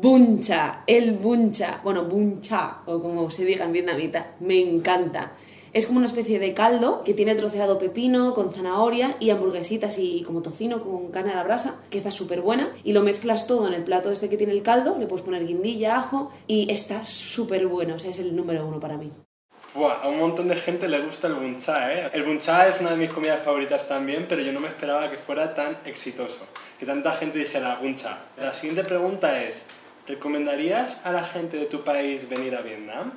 Buncha, 0.02 0.84
el 0.88 1.12
buncha, 1.12 1.80
bueno, 1.84 2.06
buncha, 2.06 2.78
o 2.88 3.00
como 3.02 3.30
se 3.30 3.46
diga 3.46 3.66
en 3.66 3.74
vietnamita, 3.74 4.32
me 4.40 4.60
encanta. 4.60 5.34
Es 5.74 5.88
como 5.88 5.98
una 5.98 6.08
especie 6.08 6.38
de 6.38 6.54
caldo 6.54 7.04
que 7.04 7.16
tiene 7.16 7.34
troceado 7.34 7.80
pepino 7.80 8.36
con 8.36 8.54
zanahoria 8.54 9.18
y 9.20 9.32
hamburguesitas 9.32 9.98
y 9.98 10.22
como 10.22 10.44
tocino 10.44 10.84
con 10.84 11.10
carne 11.10 11.32
a 11.32 11.36
la 11.36 11.44
brasa, 11.44 11.82
que 11.90 11.98
está 11.98 12.12
súper 12.12 12.42
buena. 12.42 12.72
Y 12.84 12.94
lo 12.94 13.02
mezclas 13.02 13.48
todo 13.48 13.68
en 13.68 13.74
el 13.74 13.84
plato 13.84 14.12
este 14.12 14.30
que 14.30 14.38
tiene 14.38 14.54
el 14.54 14.62
caldo, 14.62 15.00
le 15.00 15.08
puedes 15.08 15.26
poner 15.26 15.48
guindilla, 15.48 15.98
ajo 15.98 16.32
y 16.46 16.72
está 16.72 17.06
súper 17.06 17.66
bueno, 17.66 17.96
o 17.96 18.00
sea, 18.00 18.12
es 18.12 18.20
el 18.20 18.36
número 18.36 18.68
uno 18.68 18.80
para 18.80 18.98
mí. 18.98 19.12
Buah, 19.74 20.04
a 20.04 20.10
un 20.10 20.20
montón 20.20 20.48
de 20.48 20.56
gente 20.58 20.88
le 20.88 21.00
gusta 21.00 21.26
el 21.26 21.34
buncha, 21.34 21.92
¿eh? 21.92 22.10
El 22.14 22.22
buncha 22.22 22.68
es 22.68 22.80
una 22.80 22.92
de 22.92 22.98
mis 22.98 23.10
comidas 23.10 23.42
favoritas 23.42 23.88
también, 23.88 24.28
pero 24.30 24.44
yo 24.44 24.54
no 24.54 24.60
me 24.60 24.68
esperaba 24.68 25.10
que 25.10 25.18
fuera 25.18 25.56
tan 25.56 25.76
exitoso. 25.86 26.46
Que 26.80 26.86
tanta 26.86 27.14
gente 27.14 27.40
dijera 27.40 27.80
buncha. 27.82 28.20
La 28.38 28.54
siguiente 28.54 28.84
pregunta 28.84 29.42
es, 29.42 29.66
¿recomendarías 30.08 31.04
a 31.04 31.12
la 31.12 31.24
gente 31.24 31.58
de 31.58 31.66
tu 31.66 31.84
país 31.84 32.30
venir 32.30 32.54
a 32.54 32.62
Vietnam? 32.62 33.12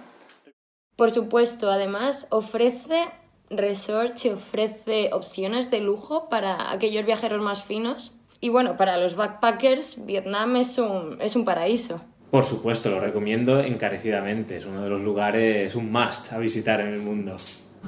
Por 0.97 1.11
supuesto, 1.11 1.71
además 1.71 2.27
ofrece 2.31 3.05
resorts 3.51 4.25
y 4.25 4.31
ofrece 4.31 5.11
opciones 5.13 5.71
de 5.71 5.81
lujo 5.81 6.29
para 6.29 6.73
aquellos 6.73 7.05
viajeros 7.05 7.43
más 7.43 7.63
finos. 7.63 8.17
Y 8.41 8.49
bueno, 8.49 8.77
para 8.77 8.97
los 8.97 9.15
backpackers, 9.15 10.07
Vietnam 10.07 10.57
es 10.57 10.79
un, 10.79 11.19
es 11.21 11.37
un 11.37 11.45
paraíso. 11.45 12.01
Por 12.31 12.45
supuesto, 12.45 12.91
lo 12.91 13.01
recomiendo 13.01 13.61
encarecidamente. 13.61 14.57
Es 14.57 14.67
uno 14.67 14.83
de 14.83 14.91
los 14.91 15.01
lugares, 15.03 15.75
un 15.75 15.93
must 15.93 16.33
a 16.33 16.39
visitar 16.39 16.81
en 16.81 16.89
el 16.89 17.01
mundo. 17.01 17.37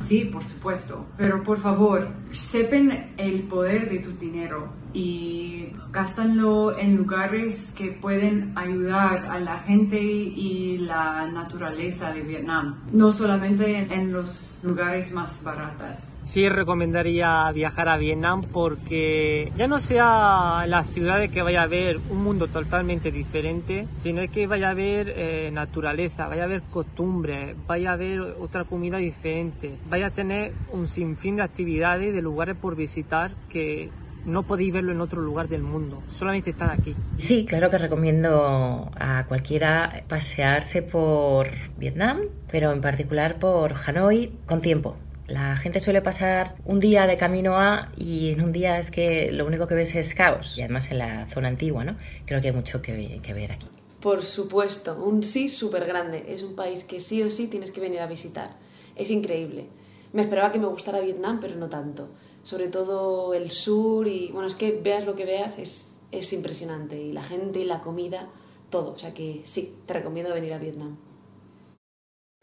Sí, 0.07 0.25
por 0.27 0.45
supuesto. 0.45 1.07
Pero 1.17 1.43
por 1.43 1.61
favor, 1.61 2.09
sepan 2.31 3.15
el 3.17 3.43
poder 3.43 3.89
de 3.91 3.99
tu 3.99 4.13
dinero 4.13 4.73
y 4.93 5.73
gástanlo 5.91 6.77
en 6.79 6.97
lugares 6.97 7.73
que 7.77 7.93
pueden 7.93 8.57
ayudar 8.57 9.27
a 9.27 9.39
la 9.39 9.59
gente 9.59 10.01
y 10.01 10.79
la 10.79 11.27
naturaleza 11.31 12.13
de 12.13 12.23
Vietnam. 12.23 12.87
No 12.93 13.11
solamente 13.11 13.93
en 13.93 14.13
los 14.13 14.61
lugares 14.63 15.13
más 15.13 15.43
baratos. 15.43 16.15
Sí 16.33 16.47
recomendaría 16.49 17.51
viajar 17.53 17.89
a 17.89 17.97
Vietnam 17.97 18.43
porque 18.53 19.51
ya 19.57 19.67
no 19.67 19.79
sea 19.81 20.67
la 20.67 20.85
ciudad 20.85 21.27
que 21.31 21.41
vaya 21.41 21.63
a 21.63 21.67
ver 21.67 21.99
un 22.11 22.23
mundo 22.23 22.49
totalmente 22.49 23.11
diferente, 23.11 23.87
sino 23.97 24.21
que 24.31 24.47
vaya 24.47 24.71
a 24.71 24.75
ver 24.75 25.13
eh, 25.17 25.51
naturaleza, 25.51 26.29
vaya 26.29 26.45
a 26.45 26.47
ver 26.47 26.63
costumbres, 26.71 27.57
vaya 27.67 27.93
a 27.93 27.97
ver 27.97 28.21
otra 28.21 28.65
comida 28.65 28.99
diferente, 28.99 29.77
vaya 29.89 30.09
a 30.09 30.11
tener 30.11 30.53
un 30.71 30.87
sinfín 30.87 31.37
de 31.37 31.43
actividades, 31.43 32.13
de 32.13 32.21
lugares 32.21 32.57
por 32.57 32.77
visitar 32.77 33.33
que 33.49 33.89
no 34.27 34.43
podéis 34.43 34.73
verlo 34.75 34.93
en 34.93 35.01
otro 35.01 35.23
lugar 35.23 35.49
del 35.49 35.63
mundo, 35.63 36.03
solamente 36.09 36.51
están 36.51 36.69
aquí. 36.69 36.95
Sí, 37.17 37.47
claro 37.47 37.71
que 37.71 37.79
recomiendo 37.79 38.91
a 39.01 39.25
cualquiera 39.27 40.05
pasearse 40.09 40.83
por 40.83 41.49
Vietnam, 41.79 42.21
pero 42.51 42.73
en 42.73 42.83
particular 42.83 43.39
por 43.39 43.73
Hanoi 43.87 44.33
con 44.45 44.61
tiempo. 44.61 44.97
La 45.29 45.59
gente 45.59 45.79
suele 45.79 46.01
pasar 46.01 46.57
un 46.65 46.81
día 46.81 47.07
de 47.07 47.19
camino 47.19 47.59
a 47.59 47.93
y 47.97 48.31
en 48.31 48.43
un 48.43 48.51
día 48.51 48.79
es 48.79 48.91
que 48.91 49.31
lo 49.31 49.45
único 49.47 49.67
que 49.67 49.75
ves 49.75 49.95
es 49.95 50.15
caos, 50.15 50.57
y 50.57 50.63
además 50.63 50.91
en 50.91 50.99
la 50.99 51.27
zona 51.27 51.49
antigua, 51.49 51.85
¿no? 51.85 51.97
Creo 52.25 52.41
que 52.41 52.49
hay 52.49 52.55
mucho 52.55 52.81
que, 52.81 53.21
que 53.23 53.35
ver 53.35 53.53
aquí. 53.53 53.67
Por 54.01 54.25
supuesto, 54.25 54.97
un 54.97 55.23
sí 55.23 55.51
súper 55.51 55.85
grande. 55.85 56.25
Es 56.29 56.43
un 56.43 56.57
país 56.57 56.83
que 56.85 56.99
sí 56.99 57.23
o 57.23 57.31
sí 57.31 57.49
tienes 57.49 57.73
que 57.73 57.81
venir 57.81 58.01
a 58.01 58.07
visitar. 58.07 58.57
Es 58.97 59.11
increíble. 59.11 59.69
Me 60.15 60.23
esperaba 60.23 60.51
que 60.51 60.59
me 60.59 60.67
gustara 60.67 61.01
Vietnam, 61.01 61.41
pero 61.41 61.57
no 61.57 61.69
tanto. 61.69 62.09
Sobre 62.43 62.69
todo 62.69 63.35
el 63.35 63.51
sur 63.51 64.09
y, 64.09 64.31
bueno, 64.33 64.49
es 64.49 64.55
que 64.55 64.81
veas 64.81 65.05
lo 65.05 65.15
que 65.15 65.27
veas, 65.27 65.59
es, 65.59 65.99
es 66.11 66.33
impresionante. 66.33 66.99
Y 66.99 67.13
la 67.13 67.23
gente, 67.23 67.65
la 67.67 67.81
comida, 67.81 68.31
todo. 68.71 68.93
O 68.93 68.99
sea 68.99 69.13
que 69.13 69.43
sí, 69.45 69.77
te 69.85 69.93
recomiendo 69.93 70.33
venir 70.33 70.55
a 70.55 70.59
Vietnam. 70.59 70.97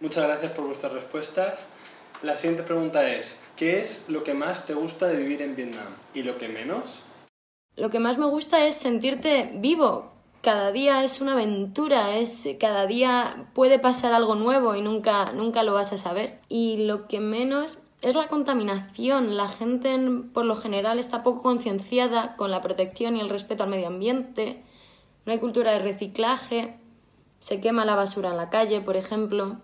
Muchas 0.02 0.26
gracias 0.26 0.52
por 0.52 0.68
vuestras 0.68 0.92
respuestas. 0.94 1.66
La 2.26 2.38
siguiente 2.38 2.64
pregunta 2.64 3.08
es, 3.08 3.38
¿qué 3.56 3.82
es 3.82 4.10
lo 4.10 4.24
que 4.24 4.34
más 4.34 4.66
te 4.66 4.74
gusta 4.74 5.06
de 5.06 5.18
vivir 5.18 5.44
en 5.44 5.56
Vietnam 5.56 5.94
y 6.16 6.24
lo 6.24 6.40
que 6.40 6.48
menos? 6.48 7.04
Lo 7.76 7.92
que 7.92 8.00
más 8.00 8.18
me 8.18 8.26
gusta 8.26 8.66
es 8.66 8.74
sentirte 8.78 9.52
vivo. 9.54 10.12
Cada 10.42 10.72
día 10.72 11.04
es 11.04 11.22
una 11.22 11.34
aventura, 11.34 12.18
es 12.18 12.48
cada 12.60 12.88
día 12.88 13.46
puede 13.54 13.78
pasar 13.78 14.12
algo 14.12 14.34
nuevo 14.34 14.74
y 14.76 14.82
nunca 14.82 15.34
nunca 15.34 15.62
lo 15.62 15.74
vas 15.74 15.94
a 15.94 16.00
saber. 16.00 16.40
Y 16.50 16.88
lo 16.88 17.08
que 17.08 17.20
menos 17.20 17.78
es 18.02 18.16
la 18.16 18.28
contaminación. 18.28 19.38
La 19.38 19.50
gente 19.50 19.94
en- 19.94 20.32
por 20.34 20.46
lo 20.46 20.56
general 20.56 20.98
está 20.98 21.22
poco 21.22 21.44
concienciada 21.44 22.36
con 22.38 22.50
la 22.50 22.64
protección 22.64 23.16
y 23.18 23.22
el 23.22 23.30
respeto 23.30 23.62
al 23.66 23.70
medio 23.70 23.86
ambiente. 23.86 24.64
No 25.28 25.32
hay 25.32 25.38
cultura 25.38 25.74
de 25.74 25.80
reciclaje. 25.80 26.80
Se 27.40 27.62
quema 27.62 27.86
la 27.86 27.94
basura 27.94 28.32
en 28.32 28.38
la 28.38 28.50
calle, 28.50 28.82
por 28.82 28.98
ejemplo. 28.98 29.58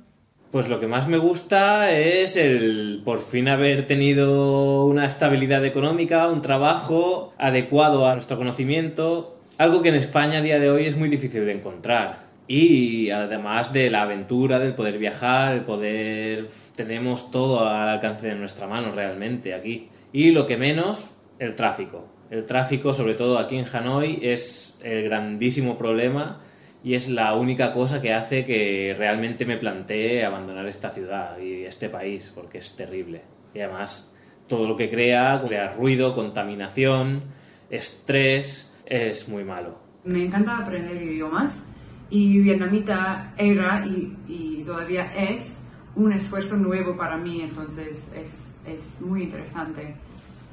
Pues 0.52 0.68
lo 0.68 0.82
que 0.82 0.88
más 0.88 1.08
me 1.08 1.18
gusta 1.18 1.98
es 1.98 2.36
el 2.36 3.02
por 3.06 3.20
fin 3.20 3.48
haber 3.48 3.88
tenido 3.88 4.84
una 4.86 5.06
estabilidad 5.06 5.64
económica, 5.64 6.28
un 6.28 6.42
trabajo 6.42 7.34
adecuado 7.38 8.06
a 8.06 8.16
nuestro 8.16 8.36
conocimiento, 8.36 9.38
algo 9.58 9.82
que 9.82 9.88
en 9.88 9.96
España 9.96 10.40
a 10.40 10.42
día 10.42 10.60
de 10.60 10.70
hoy 10.70 10.88
es 10.88 10.98
muy 10.98 11.08
difícil 11.08 11.46
de 11.46 11.54
encontrar. 11.54 12.26
Y 12.50 13.12
además 13.12 13.72
de 13.72 13.90
la 13.90 14.02
aventura, 14.02 14.60
del 14.60 14.76
poder 14.76 14.98
viajar, 14.98 15.54
el 15.54 15.62
poder... 15.62 16.48
Tenemos 16.76 17.32
todo 17.32 17.66
al 17.66 17.88
alcance 17.88 18.28
de 18.28 18.36
nuestra 18.36 18.68
mano 18.68 18.92
realmente 18.92 19.54
aquí. 19.54 19.88
Y 20.12 20.32
lo 20.32 20.48
que 20.48 20.58
menos, 20.58 21.16
el 21.40 21.56
tráfico. 21.56 22.10
El 22.30 22.46
tráfico, 22.46 22.94
sobre 22.94 23.14
todo 23.14 23.40
aquí 23.40 23.56
en 23.56 23.66
Hanoi, 23.72 24.20
es 24.22 24.78
el 24.84 25.04
grandísimo 25.04 25.78
problema 25.78 26.42
y 26.84 26.96
es 26.96 27.10
la 27.10 27.36
única 27.36 27.74
cosa 27.74 28.02
que 28.02 28.14
hace 28.14 28.44
que 28.44 28.96
realmente 28.98 29.46
me 29.46 29.58
plantee 29.58 30.26
abandonar 30.26 30.66
esta 30.68 30.90
ciudad 30.90 31.38
y 31.40 31.64
este 31.64 31.90
país, 31.90 32.32
porque 32.34 32.58
es 32.58 32.76
terrible. 32.76 33.22
Y 33.54 33.60
además, 33.60 34.14
todo 34.48 34.68
lo 34.68 34.76
que 34.76 34.90
crea, 34.90 35.42
crea 35.46 35.68
ruido, 35.70 36.16
contaminación, 36.16 37.24
estrés, 37.70 38.74
es 38.86 39.30
muy 39.30 39.44
malo. 39.44 39.80
Me 40.04 40.26
encanta 40.26 40.58
aprender 40.58 41.02
idiomas 41.02 41.64
y 42.10 42.40
vietnamita 42.40 43.34
era 43.38 43.86
y, 43.86 44.18
y 44.28 44.64
todavía 44.64 45.14
es 45.14 45.60
un 45.96 46.14
esfuerzo 46.14 46.56
nuevo 46.58 46.98
para 46.98 47.18
mí, 47.18 47.42
entonces 47.42 48.12
es, 48.16 48.60
es 48.66 49.02
muy 49.02 49.24
interesante. 49.24 49.96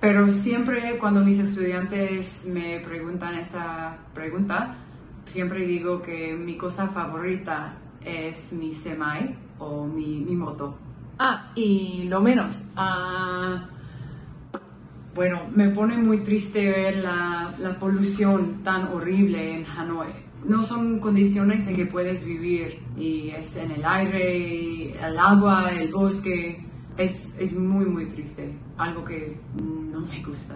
Pero 0.01 0.29
siempre 0.31 0.99
cuando 0.99 1.25
mis 1.25 1.41
estudiantes 1.41 2.45
me 2.47 2.81
preguntan 2.81 3.37
esa 3.37 3.97
pregunta, 4.15 4.77
siempre 5.29 5.67
digo 5.67 6.03
que 6.03 6.35
mi 6.35 6.57
cosa 6.57 6.89
favorita 6.89 7.77
es 8.05 8.53
mi 8.53 8.73
semi 8.73 9.37
o 9.59 9.87
mi, 9.87 10.21
mi 10.21 10.35
moto. 10.37 10.77
Ah, 11.19 11.51
y 11.55 12.05
lo 12.05 12.21
menos. 12.21 12.63
ah, 12.77 13.69
bueno, 15.15 15.41
me 15.53 15.69
pone 15.71 15.97
muy 15.97 16.19
triste 16.23 16.71
ver 16.71 16.99
la, 16.99 17.53
la 17.59 17.79
polución 17.79 18.63
tan 18.63 18.89
horrible 18.89 19.57
en 19.57 19.67
Hanoi. 19.67 20.13
No 20.45 20.63
son 20.63 21.01
condiciones 21.01 21.67
en 21.67 21.75
que 21.75 21.87
puedes 21.87 22.25
vivir 22.25 22.79
y 22.97 23.31
es 23.31 23.57
en 23.57 23.73
el 23.73 23.85
aire, 23.85 24.93
el 24.93 25.19
agua, 25.19 25.73
el 25.73 25.93
bosque. 25.93 26.65
es, 26.97 27.37
es 27.39 27.53
muy, 27.59 27.87
muy 27.87 28.07
triste, 28.07 28.53
algo 28.77 29.05
que 29.05 29.37
no 29.61 30.01
me 30.01 30.23
gusta. 30.23 30.55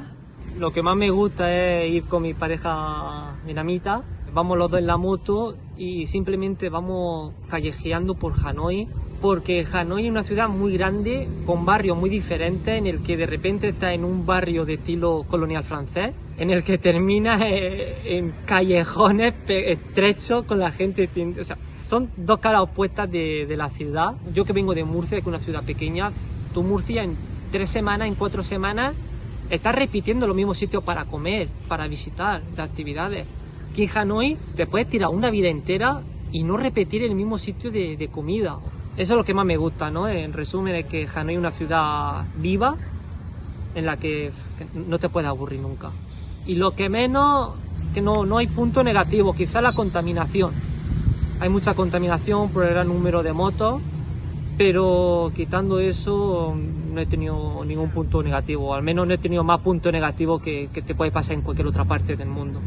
Lo 0.58 0.70
que 0.70 0.82
más 0.82 0.96
me 0.96 1.10
gusta 1.10 1.52
es 1.52 1.92
ir 1.92 2.04
con 2.04 2.22
mi 2.22 2.34
pareja 2.34 3.34
dinamita. 3.46 4.02
Vamos 4.34 4.56
los 4.56 4.70
dos 4.70 4.80
en 4.80 4.86
la 4.86 4.96
moto 4.96 5.54
y 5.76 6.06
simplemente 6.06 6.70
vamos 6.70 7.34
callejeando 7.48 8.14
por 8.14 8.32
Hanoi. 8.42 8.88
Porque 9.20 9.64
Hanoi 9.70 10.04
es 10.04 10.10
una 10.10 10.24
ciudad 10.24 10.48
muy 10.48 10.72
grande, 10.72 11.28
con 11.46 11.64
barrios 11.64 11.96
muy 11.96 12.10
diferentes, 12.10 12.76
en 12.76 12.86
el 12.86 13.02
que 13.02 13.16
de 13.16 13.26
repente 13.26 13.68
está 13.68 13.92
en 13.92 14.04
un 14.04 14.26
barrio 14.26 14.64
de 14.64 14.74
estilo 14.74 15.24
colonial 15.28 15.62
francés, 15.62 16.12
en 16.38 16.50
el 16.50 16.64
que 16.64 16.78
termina 16.78 17.38
eh, 17.40 18.16
en 18.18 18.32
callejones 18.46 19.34
estrechos 19.46 20.44
con 20.44 20.58
la 20.58 20.72
gente. 20.72 21.08
O 21.38 21.44
sea, 21.44 21.56
son 21.84 22.10
dos 22.16 22.38
caras 22.38 22.62
opuestas 22.62 23.10
de, 23.12 23.46
de 23.46 23.56
la 23.56 23.68
ciudad. 23.68 24.14
Yo 24.34 24.44
que 24.44 24.52
vengo 24.52 24.74
de 24.74 24.82
Murcia, 24.82 25.18
que 25.18 25.20
es 25.20 25.26
una 25.26 25.38
ciudad 25.38 25.62
pequeña, 25.62 26.10
tu 26.52 26.62
Murcia 26.62 27.04
en 27.04 27.16
tres 27.52 27.70
semanas, 27.70 28.08
en 28.08 28.14
cuatro 28.14 28.42
semanas, 28.42 28.94
estás 29.50 29.74
repitiendo 29.74 30.26
los 30.26 30.34
mismos 30.34 30.58
sitios 30.58 30.82
para 30.82 31.04
comer, 31.04 31.48
para 31.68 31.86
visitar, 31.86 32.42
de 32.42 32.62
actividades. 32.62 33.26
Aquí 33.72 33.84
en 33.84 33.90
Hanoi 33.96 34.36
te 34.54 34.66
puedes 34.66 34.86
tirar 34.86 35.08
una 35.08 35.30
vida 35.30 35.48
entera 35.48 36.02
y 36.30 36.42
no 36.42 36.58
repetir 36.58 37.04
el 37.04 37.14
mismo 37.14 37.38
sitio 37.38 37.70
de, 37.70 37.96
de 37.96 38.08
comida. 38.08 38.58
Eso 38.98 39.14
es 39.14 39.16
lo 39.16 39.24
que 39.24 39.32
más 39.32 39.46
me 39.46 39.56
gusta, 39.56 39.90
¿no? 39.90 40.06
En 40.08 40.34
resumen, 40.34 40.74
es 40.74 40.84
que 40.84 41.08
Hanoi 41.08 41.36
es 41.36 41.38
una 41.38 41.50
ciudad 41.52 42.26
viva 42.36 42.76
en 43.74 43.86
la 43.86 43.96
que 43.96 44.30
no 44.74 44.98
te 44.98 45.08
puedes 45.08 45.26
aburrir 45.26 45.60
nunca. 45.60 45.90
Y 46.44 46.56
lo 46.56 46.72
que 46.72 46.90
menos, 46.90 47.54
que 47.94 48.02
no, 48.02 48.26
no 48.26 48.36
hay 48.36 48.46
punto 48.46 48.84
negativo, 48.84 49.32
quizá 49.32 49.62
la 49.62 49.72
contaminación. 49.72 50.52
Hay 51.40 51.48
mucha 51.48 51.72
contaminación 51.72 52.50
por 52.50 52.66
el 52.66 52.74
gran 52.74 52.88
número 52.88 53.22
de 53.22 53.32
motos, 53.32 53.80
pero 54.58 55.30
quitando 55.34 55.80
eso 55.80 56.54
no 56.92 57.00
he 57.00 57.06
tenido 57.06 57.64
ningún 57.64 57.88
punto 57.88 58.22
negativo, 58.22 58.74
al 58.74 58.82
menos 58.82 59.06
no 59.06 59.14
he 59.14 59.18
tenido 59.18 59.42
más 59.44 59.62
punto 59.62 59.90
negativo 59.90 60.40
que, 60.40 60.68
que 60.74 60.82
te 60.82 60.94
puede 60.94 61.10
pasar 61.10 61.36
en 61.36 61.40
cualquier 61.40 61.68
otra 61.68 61.86
parte 61.86 62.16
del 62.16 62.28
mundo. 62.28 62.60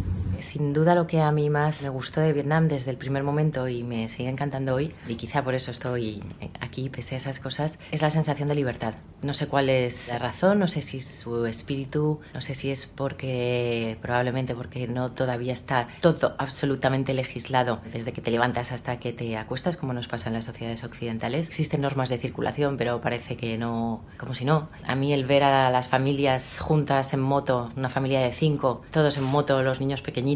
Sin 0.46 0.74
duda 0.74 0.94
lo 0.94 1.08
que 1.08 1.22
a 1.22 1.32
mí 1.32 1.50
más 1.50 1.82
me 1.82 1.90
gustó 1.90 2.22
de 2.22 2.32
Vietnam 2.32 2.66
desde 2.66 2.92
el 2.92 2.98
primer 2.98 3.24
momento 3.24 3.68
y 3.68 3.84
me 3.84 4.08
sigue 4.10 4.30
encantando 4.30 4.76
hoy, 4.76 4.94
y 5.08 5.16
quizá 5.16 5.44
por 5.44 5.56
eso 5.56 5.72
estoy 5.72 6.22
aquí 6.62 6.90
pese 6.90 7.16
a 7.16 7.18
esas 7.18 7.40
cosas, 7.40 7.80
es 7.92 8.04
la 8.04 8.12
sensación 8.12 8.48
de 8.48 8.56
libertad. 8.56 8.94
No 9.24 9.34
sé 9.34 9.48
cuál 9.48 9.70
es 9.70 10.08
la 10.08 10.20
razón, 10.20 10.60
no 10.60 10.68
sé 10.68 10.84
si 10.84 10.98
es 10.98 11.08
su 11.08 11.48
espíritu, 11.48 12.20
no 12.34 12.42
sé 12.42 12.54
si 12.54 12.70
es 12.70 12.86
porque 12.86 13.98
probablemente 14.02 14.54
porque 14.54 14.88
no 14.88 15.12
todavía 15.12 15.52
está 15.52 15.88
todo 16.00 16.36
absolutamente 16.38 17.16
legislado 17.16 17.82
desde 17.92 18.14
que 18.14 18.22
te 18.22 18.30
levantas 18.30 18.72
hasta 18.72 19.00
que 19.00 19.14
te 19.14 19.36
acuestas 19.38 19.78
como 19.78 19.94
nos 19.94 20.08
pasa 20.08 20.28
en 20.28 20.36
las 20.36 20.46
sociedades 20.46 20.84
occidentales. 20.84 21.48
Existen 21.48 21.82
normas 21.82 22.10
de 22.10 22.20
circulación, 22.20 22.78
pero 22.78 23.02
parece 23.02 23.36
que 23.36 23.58
no, 23.58 24.04
como 24.18 24.36
si 24.36 24.46
no. 24.46 24.70
A 24.86 24.96
mí 24.96 25.12
el 25.12 25.26
ver 25.26 25.44
a 25.44 25.72
las 25.72 25.90
familias 25.90 26.60
juntas 26.60 27.14
en 27.14 27.20
moto, 27.20 27.72
una 27.76 27.90
familia 27.90 28.22
de 28.22 28.32
cinco, 28.32 28.84
todos 28.92 29.18
en 29.18 29.24
moto, 29.24 29.64
los 29.64 29.80
niños 29.80 30.04
pequeñitos, 30.04 30.35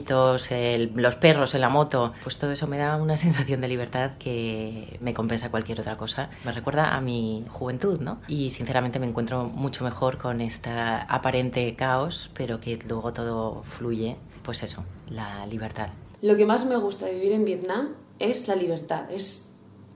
el, 0.51 0.91
los 0.95 1.15
perros 1.15 1.55
en 1.55 1.61
la 1.61 1.69
moto, 1.69 2.13
pues 2.23 2.37
todo 2.37 2.51
eso 2.51 2.67
me 2.67 2.77
da 2.77 2.97
una 2.97 3.17
sensación 3.17 3.61
de 3.61 3.67
libertad 3.67 4.11
que 4.17 4.97
me 5.01 5.13
compensa 5.13 5.51
cualquier 5.51 5.79
otra 5.81 5.95
cosa. 5.95 6.29
Me 6.45 6.51
recuerda 6.51 6.95
a 6.95 7.01
mi 7.01 7.45
juventud, 7.49 7.99
¿no? 7.99 8.19
Y 8.27 8.51
sinceramente 8.51 8.99
me 8.99 9.07
encuentro 9.07 9.45
mucho 9.45 9.83
mejor 9.83 10.17
con 10.17 10.41
esta 10.41 11.01
aparente 11.03 11.75
caos, 11.75 12.29
pero 12.33 12.59
que 12.59 12.79
luego 12.87 13.13
todo 13.13 13.63
fluye, 13.63 14.17
pues 14.43 14.63
eso, 14.63 14.83
la 15.09 15.45
libertad. 15.45 15.89
Lo 16.21 16.35
que 16.35 16.45
más 16.45 16.65
me 16.65 16.75
gusta 16.75 17.05
de 17.05 17.13
vivir 17.13 17.31
en 17.31 17.45
Vietnam 17.45 17.89
es 18.19 18.47
la 18.47 18.55
libertad. 18.55 19.09
Es, 19.09 19.49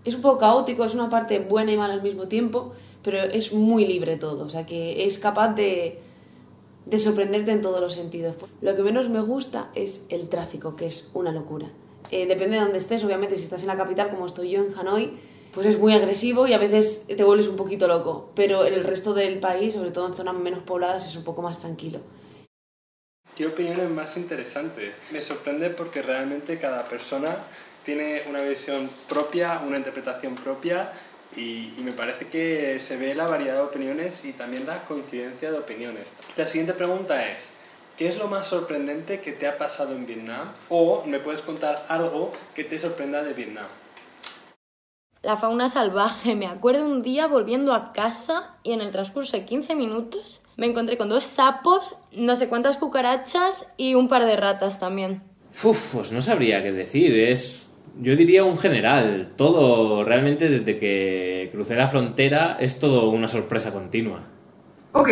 es 0.05 0.15
un 0.15 0.21
poco 0.21 0.39
caótico, 0.39 0.85
es 0.85 0.93
una 0.93 1.09
parte 1.09 1.39
buena 1.39 1.71
y 1.71 1.77
mala 1.77 1.93
al 1.93 2.01
mismo 2.01 2.27
tiempo, 2.27 2.73
pero 3.03 3.21
es 3.21 3.53
muy 3.53 3.85
libre 3.85 4.15
todo, 4.15 4.45
o 4.45 4.49
sea 4.49 4.65
que 4.65 5.05
es 5.05 5.19
capaz 5.19 5.49
de, 5.49 5.99
de 6.85 6.99
sorprenderte 6.99 7.51
en 7.51 7.61
todos 7.61 7.81
los 7.81 7.93
sentidos. 7.93 8.35
Lo 8.61 8.75
que 8.75 8.83
menos 8.83 9.09
me 9.09 9.21
gusta 9.21 9.69
es 9.75 10.01
el 10.09 10.29
tráfico, 10.29 10.75
que 10.75 10.87
es 10.87 11.07
una 11.13 11.31
locura. 11.31 11.71
Eh, 12.11 12.27
depende 12.27 12.57
de 12.57 12.63
dónde 12.63 12.77
estés, 12.77 13.03
obviamente 13.03 13.37
si 13.37 13.43
estás 13.43 13.61
en 13.61 13.67
la 13.67 13.77
capital 13.77 14.09
como 14.09 14.25
estoy 14.25 14.51
yo 14.51 14.63
en 14.63 14.77
Hanoi, 14.77 15.17
pues 15.53 15.67
es 15.67 15.79
muy 15.79 15.93
agresivo 15.93 16.47
y 16.47 16.53
a 16.53 16.57
veces 16.57 17.05
te 17.07 17.23
vuelves 17.23 17.47
un 17.47 17.55
poquito 17.55 17.87
loco, 17.87 18.31
pero 18.35 18.65
en 18.65 18.73
el 18.73 18.83
resto 18.83 19.13
del 19.13 19.39
país, 19.39 19.73
sobre 19.73 19.91
todo 19.91 20.07
en 20.07 20.13
zonas 20.13 20.35
menos 20.35 20.63
pobladas, 20.63 21.07
es 21.07 21.15
un 21.15 21.23
poco 21.23 21.41
más 21.41 21.59
tranquilo. 21.59 21.99
¿Qué 23.35 23.47
opiniones 23.47 23.89
más 23.89 24.17
interesantes? 24.17 24.95
Me 25.11 25.21
sorprende 25.21 25.69
porque 25.69 26.01
realmente 26.01 26.59
cada 26.59 26.87
persona 26.87 27.35
tiene 27.83 28.21
una 28.29 28.41
visión 28.41 28.89
propia, 29.09 29.61
una 29.65 29.77
interpretación 29.77 30.35
propia 30.35 30.91
y, 31.35 31.73
y, 31.77 31.81
me 31.83 31.91
parece 31.91 32.27
que 32.27 32.79
se 32.79 32.97
ve 32.97 33.15
la 33.15 33.27
variedad 33.27 33.55
de 33.55 33.61
opiniones 33.61 34.25
y 34.25 34.33
también 34.33 34.65
la 34.65 34.83
coincidencia 34.85 35.51
de 35.51 35.57
opiniones. 35.57 36.09
La 36.37 36.47
siguiente 36.47 36.73
pregunta 36.73 37.29
es, 37.31 37.51
¿qué 37.97 38.07
es 38.07 38.17
lo 38.17 38.27
más 38.27 38.47
sorprendente 38.47 39.21
que 39.21 39.33
te 39.33 39.47
ha 39.47 39.57
pasado 39.57 39.95
en 39.95 40.05
Vietnam? 40.05 40.51
O 40.69 41.03
me 41.05 41.19
puedes 41.19 41.41
contar 41.41 41.85
algo 41.89 42.33
que 42.55 42.63
te 42.63 42.79
sorprenda 42.79 43.23
de 43.23 43.33
Vietnam 43.33 43.67
la 45.23 45.37
fauna 45.37 45.69
salvaje. 45.69 46.35
Me 46.35 46.45
acuerdo 46.45 46.85
un 46.85 47.01
día 47.01 47.27
volviendo 47.27 47.73
a 47.73 47.93
casa 47.93 48.57
y 48.61 48.73
en 48.73 48.81
el 48.81 48.91
transcurso 48.91 49.35
de 49.35 49.45
15 49.45 49.73
minutos 49.73 50.41
me 50.57 50.67
encontré 50.67 50.97
con 50.97 51.09
dos 51.09 51.23
sapos, 51.23 51.95
no 52.11 52.35
sé 52.35 52.47
cuántas 52.47 52.77
cucarachas 52.77 53.73
y 53.77 53.95
un 53.95 54.07
par 54.07 54.25
de 54.25 54.35
ratas 54.35 54.79
también. 54.79 55.23
Uf, 55.63 55.95
pues 55.95 56.11
no 56.11 56.21
sabría 56.21 56.61
qué 56.61 56.71
decir. 56.71 57.17
Es, 57.17 57.71
yo 57.99 58.15
diría 58.15 58.43
un 58.43 58.57
general. 58.57 59.31
Todo, 59.35 60.03
realmente 60.03 60.49
desde 60.49 60.77
que 60.77 61.49
crucé 61.51 61.75
la 61.75 61.87
frontera, 61.87 62.57
es 62.59 62.79
todo 62.79 63.09
una 63.09 63.27
sorpresa 63.27 63.71
continua. 63.71 64.21
Ok, 64.93 65.09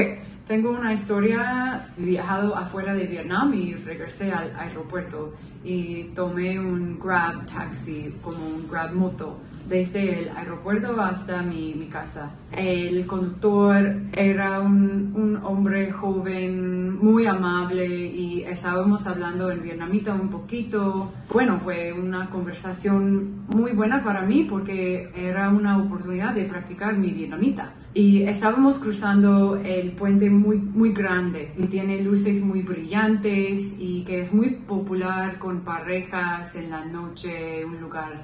tengo 0.47 0.71
una 0.71 0.93
historia. 0.93 1.87
He 1.97 2.05
viajado 2.05 2.55
afuera 2.55 2.93
de 2.93 3.05
Vietnam 3.05 3.53
y 3.53 3.75
regresé 3.75 4.31
al 4.31 4.55
aeropuerto 4.55 5.33
y 5.63 6.05
tomé 6.15 6.59
un 6.59 6.99
Grab 6.99 7.45
taxi, 7.45 8.13
como 8.21 8.45
un 8.45 8.67
Grab 8.69 8.93
moto 8.93 9.37
desde 9.67 10.19
el 10.19 10.29
aeropuerto 10.29 10.99
hasta 10.99 11.41
mi, 11.41 11.73
mi 11.73 11.87
casa. 11.87 12.31
El 12.51 13.05
conductor 13.05 14.01
era 14.13 14.59
un, 14.59 15.13
un, 15.15 15.37
hombre 15.43 15.91
joven, 15.91 16.97
muy 16.97 17.25
amable 17.25 17.85
y 17.87 18.43
estábamos 18.43 19.07
hablando 19.07 19.49
en 19.51 19.63
vietnamita 19.63 20.13
un 20.13 20.29
poquito. 20.29 21.11
Bueno, 21.31 21.59
fue 21.63 21.93
una 21.93 22.29
conversación 22.29 23.45
muy 23.47 23.71
buena 23.73 24.03
para 24.03 24.21
mí 24.23 24.45
porque 24.49 25.09
era 25.15 25.49
una 25.49 25.77
oportunidad 25.77 26.33
de 26.33 26.45
practicar 26.45 26.97
mi 26.97 27.11
vietnamita. 27.11 27.73
Y 27.93 28.23
estábamos 28.23 28.79
cruzando 28.79 29.57
el 29.57 29.91
puente 29.91 30.29
muy, 30.29 30.57
muy 30.57 30.93
grande 30.93 31.53
y 31.57 31.67
tiene 31.67 32.01
luces 32.01 32.41
muy 32.41 32.61
brillantes 32.61 33.75
y 33.77 34.03
que 34.05 34.21
es 34.21 34.33
muy 34.33 34.51
popular 34.51 35.37
con 35.39 35.61
parejas 35.61 36.55
en 36.55 36.69
la 36.69 36.85
noche, 36.85 37.65
un 37.65 37.81
lugar 37.81 38.23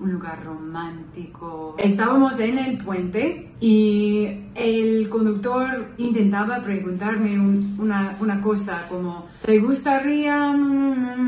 un 0.00 0.12
lugar 0.12 0.44
romántico. 0.44 1.76
Estábamos 1.78 2.38
en 2.40 2.58
el 2.58 2.78
puente 2.78 3.48
y 3.60 4.26
el 4.54 5.08
conductor 5.08 5.88
intentaba 5.98 6.62
preguntarme 6.62 7.38
una, 7.38 8.16
una, 8.20 8.40
cosa 8.40 8.86
como, 8.88 9.26
¿te 9.42 9.58
gustaría 9.58 10.54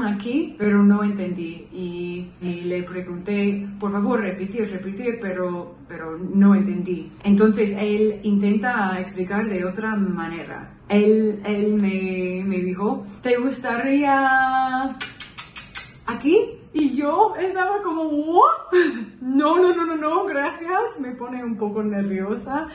aquí? 0.06 0.54
Pero 0.59 0.83
no 0.85 1.02
entendí 1.02 1.66
y, 1.72 2.30
y, 2.40 2.61
le 2.62 2.83
pregunté, 2.85 3.68
por 3.80 3.90
favor, 3.92 4.20
repetir, 4.20 4.70
repetir, 4.70 5.18
pero, 5.20 5.74
pero 5.88 6.16
no 6.18 6.54
entendí. 6.54 7.11
Entonces 7.24 7.74
él 7.78 8.20
intenta 8.22 8.98
explicar 9.00 9.48
de 9.48 9.64
otra 9.64 9.96
manera. 9.96 10.76
Él, 10.88 11.40
él 11.44 11.74
me, 11.74 12.44
me 12.46 12.59
dijo, 12.61 13.06
¿te 13.22 13.37
gustaría 13.38 14.96
aquí? 16.06 16.60
Y 16.72 16.96
yo 16.96 17.35
estaba 17.37 17.83
como, 17.83 18.04
¿what? 18.04 18.72
No, 19.20 19.56
no, 19.56 19.74
no, 19.74 19.85
no, 19.85 19.96
no, 19.96 20.24
gracias. 20.24 21.00
Me 21.00 21.12
pone 21.12 21.42
un 21.42 21.56
poco 21.56 21.83
nerviosa. 21.83 22.68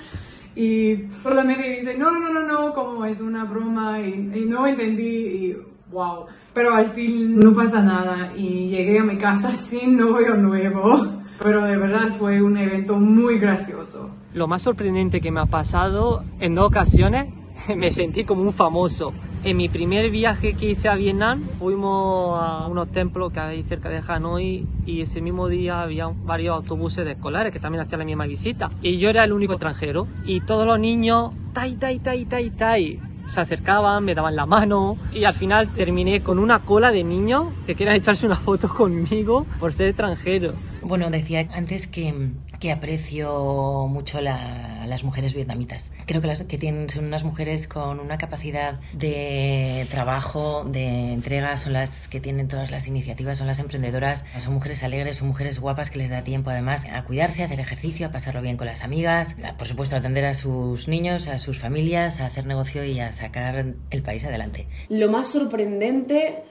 Y 0.55 1.07
solamente 1.21 1.79
dice, 1.79 1.97
no, 1.97 2.11
no, 2.11 2.29
no, 2.29 2.45
no, 2.45 2.73
como 2.73 3.05
es 3.05 3.21
una 3.21 3.45
broma. 3.45 4.01
Y, 4.01 4.31
y 4.33 4.45
no 4.45 4.67
entendí. 4.67 5.03
Y 5.05 5.57
wow. 5.91 6.25
Pero 6.53 6.75
al 6.75 6.91
fin 6.91 7.39
no 7.39 7.53
pasa 7.53 7.81
nada. 7.81 8.33
Y 8.35 8.69
llegué 8.69 8.99
a 8.99 9.03
mi 9.03 9.17
casa 9.17 9.53
sin 9.69 9.97
novio 9.97 10.35
nuevo. 10.35 11.23
Pero 11.41 11.63
de 11.63 11.77
verdad 11.77 12.17
fue 12.17 12.41
un 12.41 12.57
evento 12.57 12.97
muy 12.97 13.39
gracioso. 13.39 14.09
Lo 14.33 14.47
más 14.47 14.61
sorprendente 14.63 15.21
que 15.21 15.31
me 15.31 15.41
ha 15.41 15.45
pasado 15.45 16.23
en 16.39 16.55
dos 16.55 16.67
ocasiones, 16.67 17.33
me 17.75 17.91
sentí 17.91 18.25
como 18.25 18.41
un 18.41 18.53
famoso. 18.53 19.13
En 19.45 19.57
mi 19.57 19.69
primer 19.69 20.09
viaje 20.09 20.55
que 20.55 20.71
hice 20.71 20.89
a 20.89 20.95
Vietnam, 20.95 21.47
fuimos 21.59 22.41
a 22.41 22.65
unos 22.65 22.91
templos 22.91 23.31
que 23.31 23.39
hay 23.39 23.61
cerca 23.61 23.89
de 23.89 24.01
Hanoi 24.05 24.65
y 24.87 25.01
ese 25.01 25.21
mismo 25.21 25.47
día 25.47 25.83
había 25.83 26.07
varios 26.07 26.55
autobuses 26.55 27.05
de 27.05 27.11
escolares 27.11 27.53
que 27.53 27.59
también 27.59 27.83
hacían 27.83 27.99
la 27.99 28.05
misma 28.05 28.25
visita. 28.25 28.71
Y 28.81 28.97
yo 28.97 29.07
era 29.07 29.23
el 29.23 29.31
único 29.31 29.53
extranjero 29.53 30.07
y 30.25 30.41
todos 30.41 30.65
los 30.65 30.79
niños, 30.79 31.31
tai, 31.53 31.75
tai, 31.75 31.99
tai, 31.99 32.25
tai, 32.25 32.49
tai, 32.49 32.99
se 33.27 33.39
acercaban, 33.39 34.03
me 34.03 34.15
daban 34.15 34.35
la 34.35 34.47
mano 34.47 34.97
y 35.13 35.25
al 35.25 35.35
final 35.35 35.69
terminé 35.69 36.21
con 36.21 36.39
una 36.39 36.61
cola 36.63 36.91
de 36.91 37.03
niños 37.03 37.45
que 37.67 37.75
querían 37.75 37.97
echarse 37.97 38.25
una 38.25 38.37
foto 38.37 38.67
conmigo 38.67 39.45
por 39.59 39.73
ser 39.73 39.89
extranjero. 39.89 40.55
Bueno, 40.81 41.11
decía 41.11 41.47
antes 41.53 41.85
que, 41.85 42.31
que 42.59 42.71
aprecio 42.71 43.85
mucho 43.89 44.21
la 44.21 44.74
las 44.87 45.03
mujeres 45.03 45.33
vietnamitas. 45.33 45.91
Creo 46.05 46.21
que 46.21 46.27
las 46.27 46.43
que 46.43 46.57
tienen 46.57 46.89
son 46.89 47.05
unas 47.05 47.23
mujeres 47.23 47.67
con 47.67 47.99
una 47.99 48.17
capacidad 48.17 48.79
de 48.93 49.87
trabajo, 49.89 50.65
de 50.65 51.13
entrega, 51.13 51.57
son 51.57 51.73
las 51.73 52.07
que 52.07 52.19
tienen 52.19 52.47
todas 52.47 52.71
las 52.71 52.87
iniciativas, 52.87 53.37
son 53.37 53.47
las 53.47 53.59
emprendedoras, 53.59 54.25
son 54.39 54.53
mujeres 54.53 54.83
alegres, 54.83 55.17
son 55.17 55.27
mujeres 55.27 55.59
guapas 55.59 55.89
que 55.89 55.99
les 55.99 56.09
da 56.09 56.23
tiempo 56.23 56.49
además 56.49 56.85
a 56.91 57.03
cuidarse, 57.03 57.43
a 57.43 57.45
hacer 57.45 57.59
ejercicio, 57.59 58.07
a 58.07 58.11
pasarlo 58.11 58.41
bien 58.41 58.57
con 58.57 58.67
las 58.67 58.83
amigas, 58.83 59.35
por 59.57 59.67
supuesto 59.67 59.95
a 59.95 59.99
atender 59.99 60.25
a 60.25 60.35
sus 60.35 60.87
niños, 60.87 61.27
a 61.27 61.39
sus 61.39 61.59
familias, 61.59 62.19
a 62.19 62.25
hacer 62.25 62.45
negocio 62.45 62.83
y 62.85 62.99
a 62.99 63.13
sacar 63.13 63.75
el 63.89 64.01
país 64.03 64.25
adelante. 64.25 64.67
Lo 64.89 65.09
más 65.09 65.29
sorprendente 65.29 66.43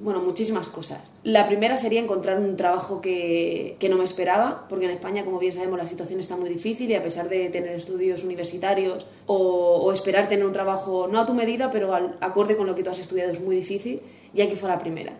bueno, 0.00 0.20
muchísimas 0.20 0.68
cosas. 0.68 1.12
La 1.24 1.46
primera 1.46 1.78
sería 1.78 2.00
encontrar 2.00 2.38
un 2.38 2.56
trabajo 2.56 3.00
que, 3.00 3.76
que, 3.78 3.88
no 3.88 3.96
me 3.96 4.04
esperaba, 4.04 4.66
porque 4.68 4.86
en 4.86 4.92
España, 4.92 5.24
como 5.24 5.38
bien 5.38 5.52
sabemos, 5.52 5.78
la 5.78 5.86
situación 5.86 6.20
está 6.20 6.36
muy 6.36 6.48
difícil 6.48 6.90
y 6.90 6.94
a 6.94 7.02
pesar 7.02 7.28
de 7.28 7.48
tener 7.50 7.72
estudios 7.72 8.24
universitarios 8.24 9.06
o, 9.26 9.36
o 9.36 9.92
esperar 9.92 10.28
tener 10.28 10.46
un 10.46 10.52
trabajo 10.52 11.08
no 11.08 11.20
a 11.20 11.26
tu 11.26 11.34
medida, 11.34 11.70
pero 11.70 11.94
al, 11.94 12.16
acorde 12.20 12.56
con 12.56 12.66
lo 12.66 12.74
que 12.74 12.82
tú 12.82 12.90
has 12.90 12.98
estudiado 12.98 13.30
es 13.30 13.40
muy 13.40 13.56
difícil, 13.56 14.00
y 14.34 14.42
aquí 14.42 14.56
fue 14.56 14.68
la 14.68 14.78
primera. 14.78 15.12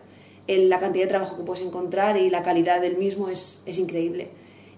El, 0.47 0.69
la 0.69 0.79
cantidad 0.81 1.05
de 1.05 1.11
trabajo 1.11 1.37
que 1.37 1.43
puedes 1.43 1.65
encontrar 1.65 2.17
y 2.17 2.31
la 2.31 2.43
calidad 2.43 2.81
del 2.81 2.97
mismo 2.97 3.29
es, 3.29 3.63
es 3.67 3.79
increíble. 3.79 4.29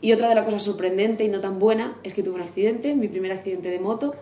Y 0.01 0.13
otra 0.13 0.29
de 0.29 0.35
las 0.35 0.45
cosas 0.45 0.63
sorprendente 0.63 1.25
y 1.25 1.29
no 1.29 1.41
tan 1.41 1.59
buena 1.59 1.99
es 2.03 2.15
que 2.15 2.23
tuve 2.23 2.37
un 2.37 2.43
accidente, 2.43 2.95
mi 2.95 3.09
primer 3.09 3.33
accidente 3.33 3.69
de 3.69 3.79
moto, 3.79 4.15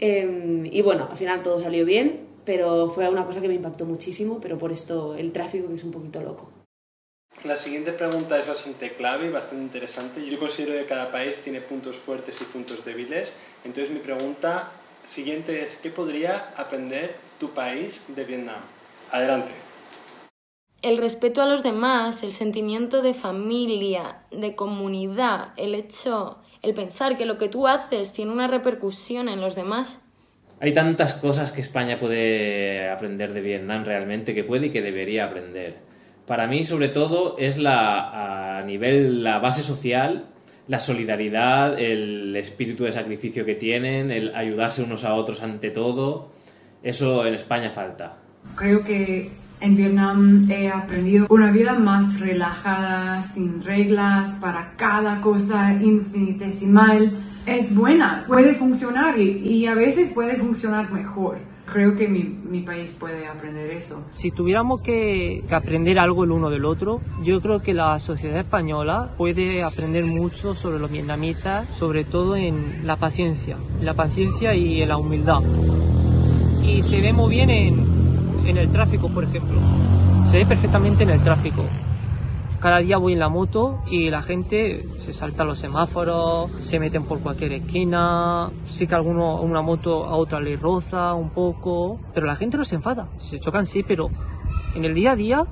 eh, 0.00 0.68
y 0.72 0.80
bueno, 0.82 1.08
al 1.10 1.16
final 1.16 1.42
todo 1.42 1.60
salió 1.60 1.84
bien, 1.84 2.29
pero 2.44 2.90
fue 2.90 3.08
una 3.08 3.24
cosa 3.24 3.40
que 3.40 3.48
me 3.48 3.54
impactó 3.54 3.84
muchísimo, 3.84 4.40
pero 4.40 4.58
por 4.58 4.72
esto 4.72 5.14
el 5.14 5.32
tráfico 5.32 5.68
que 5.68 5.74
es 5.74 5.84
un 5.84 5.90
poquito 5.90 6.20
loco. 6.20 6.50
La 7.44 7.56
siguiente 7.56 7.92
pregunta 7.92 8.38
es 8.38 8.46
bastante 8.46 8.92
clave 8.92 9.26
y 9.26 9.30
bastante 9.30 9.64
interesante. 9.64 10.28
Yo 10.28 10.38
considero 10.38 10.72
que 10.72 10.86
cada 10.86 11.10
país 11.10 11.38
tiene 11.38 11.60
puntos 11.60 11.96
fuertes 11.96 12.40
y 12.42 12.44
puntos 12.44 12.84
débiles. 12.84 13.32
Entonces 13.64 13.90
mi 13.90 14.00
pregunta 14.00 14.70
siguiente 15.04 15.62
es, 15.62 15.78
¿qué 15.78 15.90
podría 15.90 16.52
aprender 16.56 17.16
tu 17.38 17.50
país 17.50 18.02
de 18.08 18.24
Vietnam? 18.24 18.60
Adelante. 19.10 19.52
El 20.82 20.98
respeto 20.98 21.40
a 21.40 21.46
los 21.46 21.62
demás, 21.62 22.22
el 22.22 22.32
sentimiento 22.32 23.00
de 23.00 23.14
familia, 23.14 24.24
de 24.30 24.54
comunidad, 24.54 25.52
el 25.56 25.74
hecho, 25.74 26.38
el 26.62 26.74
pensar 26.74 27.16
que 27.16 27.26
lo 27.26 27.38
que 27.38 27.48
tú 27.48 27.66
haces 27.66 28.12
tiene 28.12 28.32
una 28.32 28.48
repercusión 28.48 29.28
en 29.28 29.40
los 29.40 29.54
demás. 29.54 30.00
Hay 30.60 30.74
tantas 30.74 31.14
cosas 31.14 31.52
que 31.52 31.62
España 31.62 31.98
puede 31.98 32.90
aprender 32.90 33.32
de 33.32 33.40
Vietnam 33.40 33.82
realmente, 33.84 34.34
que 34.34 34.44
puede 34.44 34.66
y 34.66 34.70
que 34.70 34.82
debería 34.82 35.24
aprender. 35.24 35.76
Para 36.26 36.46
mí, 36.46 36.64
sobre 36.64 36.88
todo, 36.88 37.36
es 37.38 37.56
la, 37.56 38.58
a 38.58 38.62
nivel, 38.62 39.24
la 39.24 39.38
base 39.38 39.62
social, 39.62 40.26
la 40.68 40.78
solidaridad, 40.78 41.80
el 41.80 42.36
espíritu 42.36 42.84
de 42.84 42.92
sacrificio 42.92 43.46
que 43.46 43.54
tienen, 43.54 44.10
el 44.10 44.34
ayudarse 44.34 44.82
unos 44.82 45.04
a 45.04 45.14
otros 45.14 45.42
ante 45.42 45.70
todo. 45.70 46.30
Eso 46.82 47.26
en 47.26 47.34
España 47.34 47.70
falta. 47.70 48.16
Creo 48.54 48.84
que 48.84 49.32
en 49.60 49.76
Vietnam 49.76 50.46
he 50.50 50.68
aprendido 50.68 51.26
una 51.30 51.50
vida 51.50 51.72
más 51.78 52.20
relajada, 52.20 53.22
sin 53.22 53.64
reglas, 53.64 54.38
para 54.40 54.74
cada 54.76 55.22
cosa 55.22 55.72
infinitesimal 55.72 57.29
es 57.50 57.74
buena, 57.74 58.24
puede 58.26 58.54
funcionar 58.54 59.18
y, 59.18 59.66
a 59.66 59.74
veces 59.74 60.10
puede 60.10 60.38
funcionar 60.38 60.90
mejor. 60.92 61.38
Creo 61.72 61.94
que 61.94 62.08
mi, 62.08 62.60
país 62.62 62.96
puede 62.98 63.26
aprender 63.28 63.70
eso. 63.70 64.04
Si 64.10 64.30
tuviéramos 64.30 64.80
que, 64.80 65.44
aprender 65.50 65.98
algo 65.98 66.24
el 66.24 66.32
uno 66.32 66.50
del 66.50 66.64
otro, 66.64 67.00
yo 67.22 67.40
creo 67.40 67.60
que 67.60 67.74
la 67.74 67.98
sociedad 67.98 68.40
española 68.40 69.10
puede 69.16 69.62
aprender 69.62 70.04
mucho 70.04 70.54
sobre 70.54 70.78
los 70.78 70.90
vietnamitas, 70.90 71.72
sobre 71.74 72.04
todo 72.04 72.36
en 72.36 72.86
la 72.86 72.96
paciencia, 72.96 73.56
la 73.80 73.94
paciencia 73.94 74.54
y 74.54 74.84
la 74.84 74.96
humildad. 74.96 75.40
Y 76.64 76.82
se 76.82 77.00
ve 77.00 77.12
muy 77.12 77.30
bien 77.30 77.50
en, 77.50 77.86
en 78.46 78.56
el 78.56 78.70
tráfico, 78.70 79.08
por 79.08 79.24
ejemplo. 79.24 79.58
Se 80.26 80.38
ve 80.38 80.46
perfectamente 80.46 81.04
en 81.04 81.10
el 81.10 81.22
tráfico 81.22 81.64
cada 82.60 82.78
día 82.78 82.98
voy 82.98 83.14
en 83.14 83.18
la 83.18 83.30
moto 83.30 83.82
y 83.90 84.10
la 84.10 84.22
gente 84.22 84.84
se 85.00 85.14
salta 85.14 85.44
los 85.44 85.58
semáforos, 85.58 86.50
se 86.60 86.78
meten 86.78 87.04
por 87.04 87.20
cualquier 87.20 87.54
esquina, 87.54 88.50
sí 88.68 88.86
que 88.86 88.94
alguno 88.94 89.40
una 89.40 89.62
moto 89.62 90.04
a 90.04 90.14
otra 90.14 90.40
le 90.40 90.56
roza 90.56 91.14
un 91.14 91.30
poco, 91.30 91.98
pero 92.12 92.26
la 92.26 92.36
gente 92.36 92.58
no 92.58 92.64
se 92.66 92.74
enfada, 92.74 93.08
se 93.16 93.40
chocan 93.40 93.64
sí, 93.64 93.82
pero 93.82 94.10
en 94.74 94.84
el 94.84 94.94
día 94.94 95.12
a 95.12 95.16
día 95.16 95.44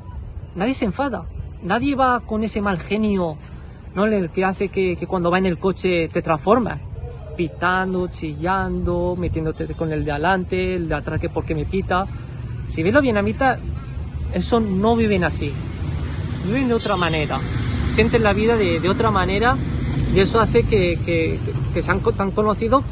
nadie 0.55 0.75
se 0.75 0.85
enfada, 0.85 1.25
nadie 1.63 1.95
va 1.97 2.21
con 2.21 2.45
ese 2.45 2.61
mal 2.61 2.79
genio, 2.79 3.37
¿no? 3.95 4.05
Que 4.31 4.45
hace 4.45 4.69
que, 4.69 4.97
que 4.97 5.07
cuando 5.07 5.31
va 5.31 5.39
en 5.39 5.47
el 5.47 5.59
coche 5.59 6.09
te 6.09 6.21
transformas, 6.21 6.79
pitando, 7.39 8.09
chillando, 8.09 9.15
metiéndote 9.17 9.67
con 9.75 9.93
el 9.93 10.05
de 10.05 10.11
adelante, 10.13 10.75
el 10.75 10.89
de 10.89 10.95
atrás 10.95 11.21
que 11.21 11.31
porque 11.31 11.55
me 11.55 11.65
pita. 11.65 12.07
Si 12.69 12.83
ves 12.83 12.93
los 12.93 13.03
vietnamitas, 13.03 13.59
eso 14.35 14.61
no 14.61 14.95
viven 14.95 15.25
así 15.25 15.55
viven 16.49 16.69
de 16.69 16.75
otra 16.75 16.97
manera, 16.97 17.41
sienten 17.95 18.23
la 18.23 18.33
vida 18.33 18.57
de, 18.57 18.81
de 18.81 18.89
otra 18.89 19.11
manera 19.11 19.57
y 20.15 20.21
eso 20.21 20.41
hace 20.41 20.63
que, 20.63 20.99
que, 21.05 21.39
que, 21.75 21.83
sean 21.83 22.01
tan 22.17 22.31
conocidos 22.31 22.85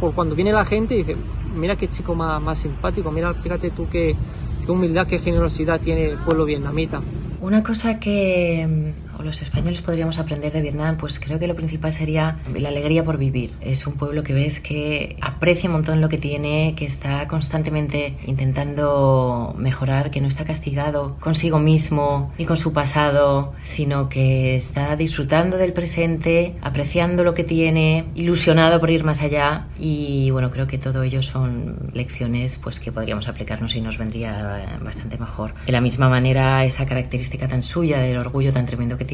por 0.00 0.14
cuando 0.14 0.34
viene 0.34 0.52
la 0.52 0.64
gente 0.64 0.94
y 0.94 0.98
dice, 0.98 1.16
mira 1.54 1.76
qué 1.76 1.88
chico 1.88 2.14
más, 2.14 2.42
más 2.42 2.58
simpático, 2.58 3.10
mira, 3.10 3.32
fíjate 3.34 3.70
tú 3.70 3.88
qué, 3.90 4.16
qué 4.64 4.72
humildad, 4.72 5.06
qué 5.06 5.18
generosidad 5.18 5.80
tiene 5.80 6.06
el 6.10 6.18
pueblo 6.18 6.44
vietnamita. 6.44 7.00
Una 7.40 7.62
cosa 7.62 8.00
que 8.00 8.94
los 9.24 9.42
españoles 9.42 9.82
podríamos 9.82 10.18
aprender 10.18 10.52
de 10.52 10.60
Vietnam, 10.60 10.96
pues 10.96 11.18
creo 11.18 11.38
que 11.38 11.46
lo 11.46 11.56
principal 11.56 11.92
sería 11.92 12.36
la 12.54 12.68
alegría 12.68 13.04
por 13.04 13.18
vivir. 13.18 13.52
Es 13.60 13.86
un 13.86 13.94
pueblo 13.94 14.22
que 14.22 14.34
ves 14.34 14.60
que 14.60 15.16
aprecia 15.20 15.68
un 15.68 15.74
montón 15.74 16.00
lo 16.00 16.08
que 16.08 16.18
tiene, 16.18 16.74
que 16.76 16.84
está 16.84 17.26
constantemente 17.26 18.16
intentando 18.26 19.54
mejorar, 19.58 20.10
que 20.10 20.20
no 20.20 20.28
está 20.28 20.44
castigado 20.44 21.16
consigo 21.20 21.58
mismo 21.58 22.32
ni 22.38 22.44
con 22.44 22.56
su 22.56 22.72
pasado, 22.72 23.52
sino 23.62 24.08
que 24.08 24.56
está 24.56 24.96
disfrutando 24.96 25.56
del 25.56 25.72
presente, 25.72 26.56
apreciando 26.60 27.24
lo 27.24 27.34
que 27.34 27.44
tiene, 27.44 28.06
ilusionado 28.14 28.80
por 28.80 28.90
ir 28.90 29.04
más 29.04 29.22
allá 29.22 29.68
y 29.78 30.30
bueno, 30.30 30.50
creo 30.50 30.66
que 30.66 30.78
todo 30.78 31.02
ello 31.02 31.22
son 31.22 31.90
lecciones 31.92 32.58
pues 32.62 32.80
que 32.80 32.92
podríamos 32.92 33.28
aplicarnos 33.28 33.74
y 33.74 33.80
nos 33.80 33.98
vendría 33.98 34.78
bastante 34.82 35.18
mejor. 35.18 35.54
De 35.66 35.72
la 35.72 35.80
misma 35.80 36.08
manera, 36.08 36.64
esa 36.64 36.86
característica 36.86 37.48
tan 37.48 37.62
suya 37.62 37.98
del 37.98 38.18
orgullo 38.18 38.52
tan 38.52 38.66
tremendo 38.66 38.96
que 38.98 39.04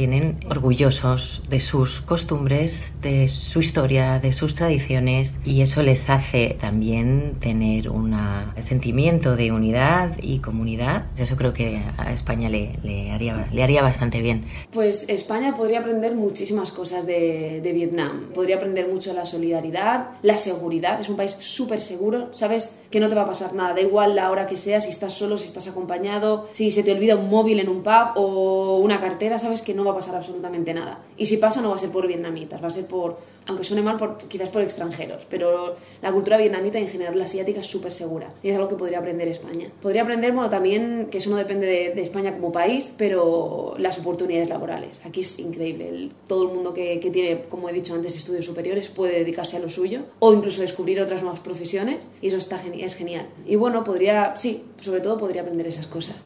orgullosos 0.49 1.43
de 1.49 1.61
sus 1.61 2.01
costumbres, 2.01 2.95
de 3.03 3.29
su 3.29 3.61
historia, 3.61 4.19
de 4.19 4.33
sus 4.33 4.55
tradiciones 4.55 5.39
y 5.45 5.61
eso 5.61 5.83
les 5.83 6.09
hace 6.09 6.57
también 6.61 7.37
tener 7.41 7.91
un 7.91 8.17
sentimiento 8.59 9.37
de 9.37 9.53
unidad 9.53 10.17
y 10.21 10.39
comunidad. 10.39 11.07
Eso 11.19 11.37
creo 11.37 11.53
que 11.53 11.83
a 11.97 12.13
España 12.13 12.49
le, 12.49 12.73
le, 12.83 13.11
haría, 13.11 13.47
le 13.53 13.63
haría 13.63 13.83
bastante 13.83 14.23
bien. 14.23 14.45
Pues 14.73 15.07
España 15.09 15.57
podría 15.57 15.81
aprender 15.81 16.15
muchísimas 16.15 16.71
cosas 16.71 17.07
de, 17.07 17.61
de 17.63 17.73
Vietnam. 17.73 18.31
Podría 18.35 18.57
aprender 18.57 18.89
mucho 18.89 19.13
la 19.13 19.25
solidaridad, 19.25 20.11
la 20.23 20.37
seguridad. 20.37 21.01
Es 21.01 21.09
un 21.09 21.17
país 21.17 21.37
súper 21.39 21.81
seguro. 21.81 22.31
Sabes 22.35 22.81
que 22.91 23.01
no 23.01 23.09
te 23.09 23.15
va 23.15 23.23
a 23.23 23.27
pasar 23.27 23.55
nada. 23.55 23.75
Da 23.75 23.81
igual 23.81 24.17
la 24.17 24.31
hora 24.31 24.47
que 24.47 24.57
sea, 24.57 24.81
si 24.81 24.91
estás 24.91 25.13
solo, 25.13 25.37
si 25.39 25.47
estás 25.47 25.69
acompañado, 25.69 26.49
si 26.53 26.71
se 26.71 26.83
te 26.83 26.93
olvida 26.93 27.17
un 27.17 27.31
móvil 27.31 27.61
en 27.61 27.69
un 27.69 27.83
pub 27.83 28.13
o 28.17 28.79
una 28.79 29.01
cartera, 29.01 29.39
sabes 29.39 29.63
que 29.63 29.75
no 29.75 29.85
va 29.85 29.90
a 29.93 29.97
pasar 29.97 30.15
absolutamente 30.15 30.73
nada. 30.73 31.03
Y 31.17 31.27
si 31.27 31.37
pasa, 31.37 31.61
no 31.61 31.71
va 31.71 31.77
a 31.77 31.79
ser 31.79 31.91
por 31.91 32.07
vietnamitas, 32.07 32.63
va 32.63 32.69
a 32.69 32.71
ser 32.71 32.87
por, 32.87 33.19
aunque 33.47 33.65
suene 33.65 33.83
mal, 33.83 33.97
por, 33.97 34.19
quizás 34.19 34.49
por 34.49 34.63
extranjeros. 34.63 35.27
Pero 35.29 35.77
la 36.03 36.13
cultura 36.13 36.39
vietnamita 36.39 36.79
en 36.79 36.89
general 36.89 37.19
la 37.19 37.25
asiática 37.25 37.61
es 37.61 37.67
súper 37.67 37.93
segura. 37.93 38.33
Y 38.43 38.51
es 38.51 38.57
algo 38.57 38.69
que 38.69 38.77
podría 38.77 38.99
aprender 38.99 39.29
España. 39.29 39.69
Podría 39.83 40.03
aprender, 40.03 40.33
bueno, 40.33 40.49
también, 40.49 41.09
que 41.11 41.19
eso 41.19 41.31
no 41.31 41.37
depende 41.37 41.67
de, 41.67 42.01
España 42.01 42.33
como 42.33 42.51
país, 42.51 42.93
pero 42.97 43.75
las 43.79 43.99
oportunidades 43.99 44.49
laborales. 44.49 45.03
Aquí 45.05 45.23
es 45.23 45.39
increíble. 45.39 46.11
Todo 46.27 46.49
el 46.49 46.55
mundo 46.55 46.73
que, 46.73 46.99
tiene, 47.13 47.43
como 47.43 47.69
he 47.69 47.73
dicho 47.73 47.95
antes, 47.95 48.17
estudios 48.17 48.47
superiores 48.47 48.89
puede 48.89 49.19
dedicarse 49.19 49.57
a 49.57 49.61
lo 49.61 49.69
suyo 49.69 50.03
o 50.19 50.33
incluso 50.33 50.63
descubrir 50.63 51.01
otras 51.01 51.23
nuevas 51.23 51.41
profesiones 51.41 52.09
y 52.21 52.29
eso 52.29 52.37
está 52.37 52.61
es 52.79 52.95
genial. 52.95 53.29
Y 53.47 53.57
bueno, 53.57 53.85
podría, 53.85 54.37
sí, 54.37 54.65
sobre 54.81 55.01
todo 55.01 55.19
podría 55.19 55.43
aprender 55.43 55.67
esas 55.67 55.87
cosas. 55.87 56.17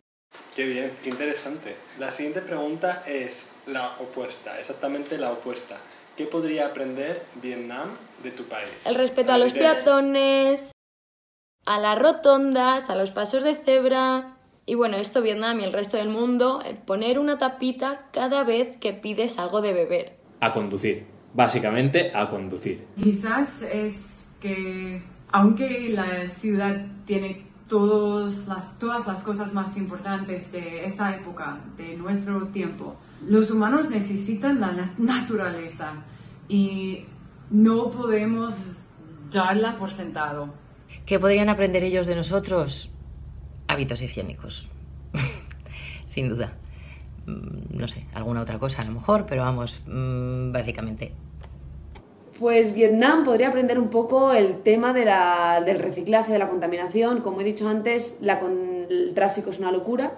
Qué 0.55 0.67
bien, 0.67 0.93
qué 1.03 1.11
interesante. 1.11 1.75
La 1.99 2.11
siguiente 2.11 2.41
pregunta 2.41 3.03
es 3.07 3.47
la 3.67 3.97
opuesta, 4.01 4.59
exactamente 4.59 5.19
la 5.19 5.33
opuesta. 5.33 5.77
¿Qué 6.17 6.27
podría 6.27 6.67
aprender 6.67 7.25
Vietnam 7.43 7.91
de 8.23 8.31
tu 8.31 8.45
país? 8.45 8.87
El 8.87 8.95
respeto 8.95 9.33
a 9.33 9.39
los 9.39 9.53
peatones, 9.53 10.71
a 11.67 11.81
las 11.81 11.99
rotondas, 11.99 12.89
a 12.89 12.95
los 12.95 13.11
pasos 13.11 13.43
de 13.43 13.57
cebra. 13.57 14.37
Y 14.67 14.77
bueno, 14.77 14.97
esto 14.97 15.23
Vietnam 15.23 15.61
y 15.61 15.65
el 15.65 15.73
resto 15.73 15.97
del 15.97 16.09
mundo, 16.09 16.63
el 16.65 16.77
poner 16.77 17.19
una 17.19 17.39
tapita 17.39 18.09
cada 18.13 18.45
vez 18.45 18.77
que 18.79 18.93
pides 18.93 19.39
algo 19.39 19.61
de 19.61 19.75
beber. 19.75 20.17
A 20.41 20.53
conducir, 20.53 21.05
básicamente 21.35 22.13
a 22.15 22.29
conducir. 22.29 22.87
Quizás 23.03 23.63
es 23.63 24.31
que 24.41 25.03
aunque 25.33 25.89
la 25.89 26.29
ciudad 26.29 26.87
tiene 27.07 27.45
todas 27.69 28.47
las, 28.47 28.79
todas 28.79 29.07
las 29.07 29.23
cosas 29.23 29.53
más 29.55 29.77
importantes 29.77 30.53
de 30.53 30.85
esa 30.87 31.15
época, 31.17 31.61
de 31.77 31.97
nuestro 31.97 32.47
tiempo, 32.49 32.97
los 33.27 33.51
humanos 33.51 33.89
necesitan 33.91 34.61
la 34.61 34.93
naturaleza 34.99 35.95
y 36.49 37.05
no 37.51 37.91
podemos 37.91 38.55
darla 39.31 39.77
por 39.79 39.97
sentado. 39.97 40.55
¿Qué 41.07 41.19
podrían 41.19 41.49
aprender 41.49 41.83
ellos 41.83 42.07
de 42.07 42.15
nosotros? 42.17 42.91
Hábitos 43.69 44.03
higiénicos. 44.03 44.69
Sin 46.07 46.29
duda. 46.29 46.53
Mm, 47.27 47.79
No 47.79 47.89
sé, 47.89 48.07
alguna 48.15 48.43
otra 48.43 48.59
cosa 48.59 48.83
a 48.83 48.87
lo 48.87 48.93
mejor, 48.93 49.25
pero 49.27 49.43
vamos, 49.43 49.83
mm, 49.87 50.53
básicamente. 50.53 51.13
Pues 52.39 52.75
Vietnam 52.75 53.25
podría 53.25 53.49
aprender 53.49 53.79
un 53.79 53.89
poco 53.91 54.33
el 54.33 54.63
tema 54.63 54.93
del 54.93 55.79
reciclaje, 55.79 56.33
de 56.33 56.39
la 56.39 56.49
contaminación. 56.49 57.21
Como 57.21 57.41
he 57.41 57.45
dicho 57.45 57.69
antes, 57.69 58.17
la 58.21 58.41
con- 58.41 58.87
el 58.91 59.13
tráfico 59.15 59.51
es 59.51 59.61
una 59.61 59.71
locura. 59.71 60.15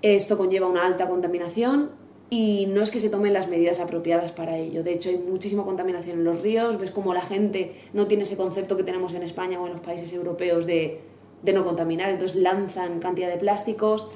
Esto 0.00 0.38
conlleva 0.38 0.66
una 0.68 0.86
alta 0.86 1.06
contaminación 1.08 1.90
y 2.30 2.66
no 2.66 2.82
es 2.82 2.90
que 2.90 2.98
se 2.98 3.10
tomen 3.10 3.32
las 3.34 3.48
medidas 3.48 3.78
apropiadas 3.78 4.32
para 4.32 4.56
ello. 4.56 4.82
De 4.82 4.94
hecho, 4.94 5.10
hay 5.10 5.18
muchísima 5.18 5.64
contaminación 5.64 6.18
en 6.18 6.24
los 6.24 6.40
ríos. 6.40 6.78
Ves 6.78 6.90
como 6.90 7.12
la 7.12 7.20
gente 7.20 7.74
no 7.92 8.06
tiene 8.06 8.22
ese 8.22 8.36
concepto 8.36 8.76
que 8.76 8.82
tenemos 8.82 9.12
en 9.12 9.22
España 9.22 9.60
o 9.60 9.66
en 9.66 9.74
los 9.74 9.82
países 9.82 10.12
europeos 10.14 10.64
de, 10.66 11.00
de 11.42 11.52
no 11.52 11.62
contaminar. 11.64 12.08
Entonces 12.10 12.36
lanzan 12.38 13.00
cantidad 13.00 13.28
de 13.28 13.36
plásticos 13.36 14.08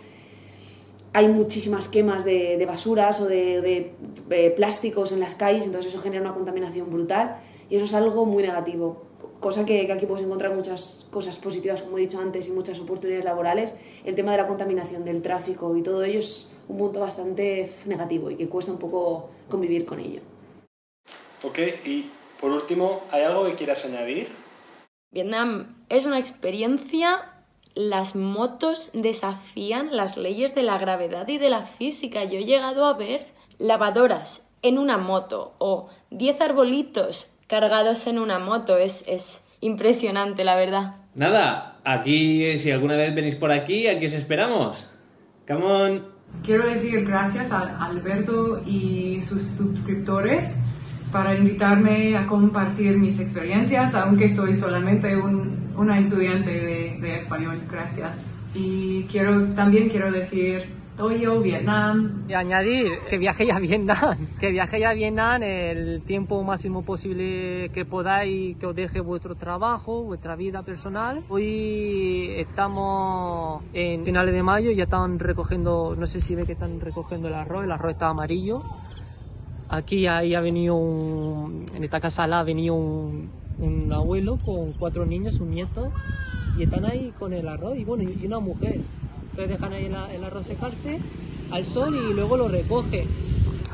hay 1.13 1.29
muchísimas 1.29 1.89
quemas 1.89 2.25
de, 2.25 2.57
de 2.59 2.67
basuras 2.67 3.21
o 3.21 3.27
de, 3.27 3.61
de, 3.61 3.93
eh, 4.31 4.51
plásticos 4.51 5.13
en 5.13 5.21
las 5.21 5.35
calles, 5.35 5.65
entonces 5.65 5.93
eso 5.93 6.03
genera 6.03 6.23
una 6.23 6.35
contaminación 6.35 6.91
brutal 6.91 7.41
y 7.71 7.77
eso 7.77 7.85
es 7.85 7.95
algo 7.95 8.25
muy 8.25 8.43
negativo. 8.43 9.05
Cosa 9.41 9.65
que, 9.65 9.87
que 9.87 9.93
aquí 9.93 10.07
puedes 10.07 10.25
encontrar 10.25 10.55
muchas 10.55 11.07
cosas 11.11 11.37
positivas, 11.37 11.83
como 11.83 11.99
he 11.99 12.03
dicho 12.03 12.19
antes, 12.19 12.49
y 12.49 12.51
muchas 12.51 12.81
oportunidades 12.81 13.25
laborales. 13.25 13.75
El 14.05 14.17
tema 14.17 14.33
de 14.33 14.39
la 14.39 14.49
contaminación, 14.49 15.05
del 15.05 15.23
tráfico 15.23 15.77
y 15.77 15.83
todo 15.83 16.03
ello 16.03 16.19
es 16.19 16.49
un 16.69 16.77
punto 16.77 17.01
bastante 17.01 17.71
negativo 17.87 18.31
y 18.31 18.37
que 18.37 18.49
cuesta 18.49 18.73
un 18.73 18.79
poco 18.79 19.31
convivir 19.49 19.85
con 19.85 20.01
ello. 20.01 20.21
Ok, 21.45 21.59
y 21.85 22.11
por 22.41 22.51
último, 22.51 23.03
¿hay 23.13 23.23
algo 23.23 23.45
que 23.47 23.55
quieras 23.55 23.85
añadir? 23.85 24.29
Vietnam 25.11 25.77
es 25.89 26.05
una 26.05 26.19
experiencia. 26.19 27.28
Las 27.81 28.17
motos 28.17 28.91
desafían 28.93 29.97
las 29.97 30.17
leyes 30.17 30.53
de 30.57 30.65
la 30.65 30.79
gravedad 30.79 31.29
y 31.29 31.39
de 31.39 31.49
la 31.49 31.63
física. 31.63 32.25
Yo 32.25 32.39
he 32.39 32.45
llegado 32.45 32.85
a 32.87 32.95
ver 32.95 33.29
lavadoras 33.59 34.51
en 34.63 34.79
una 34.79 34.99
moto 34.99 35.55
o 35.59 35.89
10 36.11 36.41
arbolitos 36.41 37.33
cargados 37.47 38.09
en 38.09 38.19
una 38.19 38.41
moto. 38.41 38.77
Es, 38.79 39.05
es 39.07 39.47
impresionante, 39.61 40.43
la 40.43 40.57
verdad. 40.57 40.97
Nada, 41.15 41.79
aquí, 41.85 42.59
si 42.59 42.73
alguna 42.73 42.97
vez 42.97 43.15
venís 43.15 43.37
por 43.37 43.53
aquí, 43.53 43.87
aquí 43.87 44.07
os 44.07 44.13
esperamos. 44.15 44.91
Come 45.47 45.65
on. 45.65 46.03
Quiero 46.43 46.67
decir 46.67 47.05
gracias 47.07 47.51
a 47.53 47.85
Alberto 47.85 48.61
y 48.67 49.21
sus 49.21 49.47
suscriptores 49.47 50.59
para 51.13 51.37
invitarme 51.37 52.17
a 52.17 52.27
compartir 52.27 52.99
mis 52.99 53.21
experiencias, 53.21 53.95
aunque 53.95 54.35
soy 54.35 54.57
solamente 54.57 55.17
un- 55.17 55.58
una 55.79 55.99
estudiante 55.99 56.51
de, 56.51 56.99
de 57.01 57.17
español. 57.17 57.63
Gracias. 57.71 58.19
Y 58.55 59.05
quiero, 59.05 59.55
también 59.55 59.89
quiero 59.89 60.11
decir, 60.11 60.79
Toyo, 60.99 61.41
Vietnam, 61.41 62.25
Y 62.29 62.35
añadir 62.35 62.99
que 63.09 63.19
viajéis 63.19 63.53
a 63.53 63.61
Vietnam, 63.61 64.27
que 64.41 64.51
viajéis 64.51 64.85
a 64.85 64.95
Vietnam 64.95 65.41
el 65.45 66.03
tiempo 66.03 66.43
máximo 66.43 66.83
posible 66.83 67.71
que 67.73 67.85
podáis, 67.85 68.57
que 68.57 68.67
os 68.67 68.75
deje 68.75 69.01
vuestro 69.01 69.37
trabajo, 69.37 70.03
vuestra 70.03 70.35
vida 70.35 70.65
personal. 70.65 71.23
Hoy 71.29 72.33
estamos 72.37 73.63
en 73.75 74.05
finales 74.05 74.35
de 74.35 74.43
mayo, 74.43 74.73
ya 74.73 74.85
están 74.85 75.21
recogiendo, 75.21 75.95
no 75.97 76.05
sé 76.07 76.21
si 76.21 76.35
ve 76.35 76.45
que 76.45 76.55
están 76.55 76.81
recogiendo 76.81 77.29
el 77.29 77.35
arroz, 77.35 77.63
el 77.63 77.71
arroz 77.71 77.93
está 77.93 78.09
amarillo. 78.09 78.65
Aquí 79.69 80.09
ahí 80.09 80.35
ha 80.35 80.41
venido 80.41 80.75
un, 80.75 81.65
en 81.77 81.85
esta 81.85 82.01
casa 82.01 82.25
ha 82.25 82.43
venido 82.43 82.75
un, 82.75 83.31
un 83.59 83.93
abuelo 83.93 84.39
con 84.45 84.73
cuatro 84.73 85.07
niños, 85.07 85.41
un 85.41 85.51
nieto, 85.51 85.93
y 86.57 86.65
están 86.65 86.85
ahí 86.85 87.13
con 87.19 87.33
el 87.33 87.49
arroz 87.49 87.77
y 87.79 87.85
bueno, 87.85 88.05
y 88.05 88.27
una 88.27 88.41
mujer. 88.41 88.81
Entonces 89.31 89.49
dejan 89.49 89.73
ahí 89.73 89.87
el, 89.87 90.25
arroz 90.25 90.47
secarse 90.47 90.99
al 91.51 91.65
sol 91.65 91.95
y 91.95 92.15
luego 92.15 92.37
lo 92.37 92.49
recoge 92.49 93.07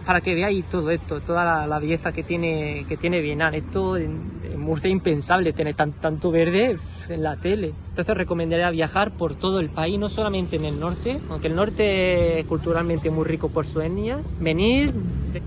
para 0.05 0.21
que 0.21 0.35
veáis 0.35 0.65
todo 0.67 0.91
esto, 0.91 1.21
toda 1.21 1.67
la, 1.67 1.79
belleza 1.79 2.13
que 2.13 2.23
tiene, 2.23 2.85
que 2.89 2.97
tiene 2.97 3.21
Vietnam. 3.21 3.55
Esto 3.55 3.97
en, 3.97 4.21
en 4.45 4.61
Murcia 4.61 4.89
es 4.89 4.93
impensable 4.93 5.53
tener 5.53 5.75
tan, 5.75 5.93
tanto 5.93 6.31
verde 6.31 6.77
en 7.09 7.23
la 7.23 7.37
tele. 7.37 7.73
Entonces 7.89 8.15
recomendaría 8.15 8.71
viajar 8.71 9.13
por 9.13 9.35
todo 9.35 9.61
el 9.61 9.71
país, 9.71 9.99
no 9.99 10.09
solamente 10.09 10.57
en 10.57 10.65
el 10.65 10.79
norte, 10.79 11.21
aunque 11.31 11.49
el 11.49 11.57
norte 11.57 12.41
es 12.41 12.47
culturalmente 12.47 13.11
muy 13.11 13.25
rico 13.25 13.49
por 13.49 13.67
su 13.67 13.81
etnia, 13.81 14.21
venir 14.41 14.93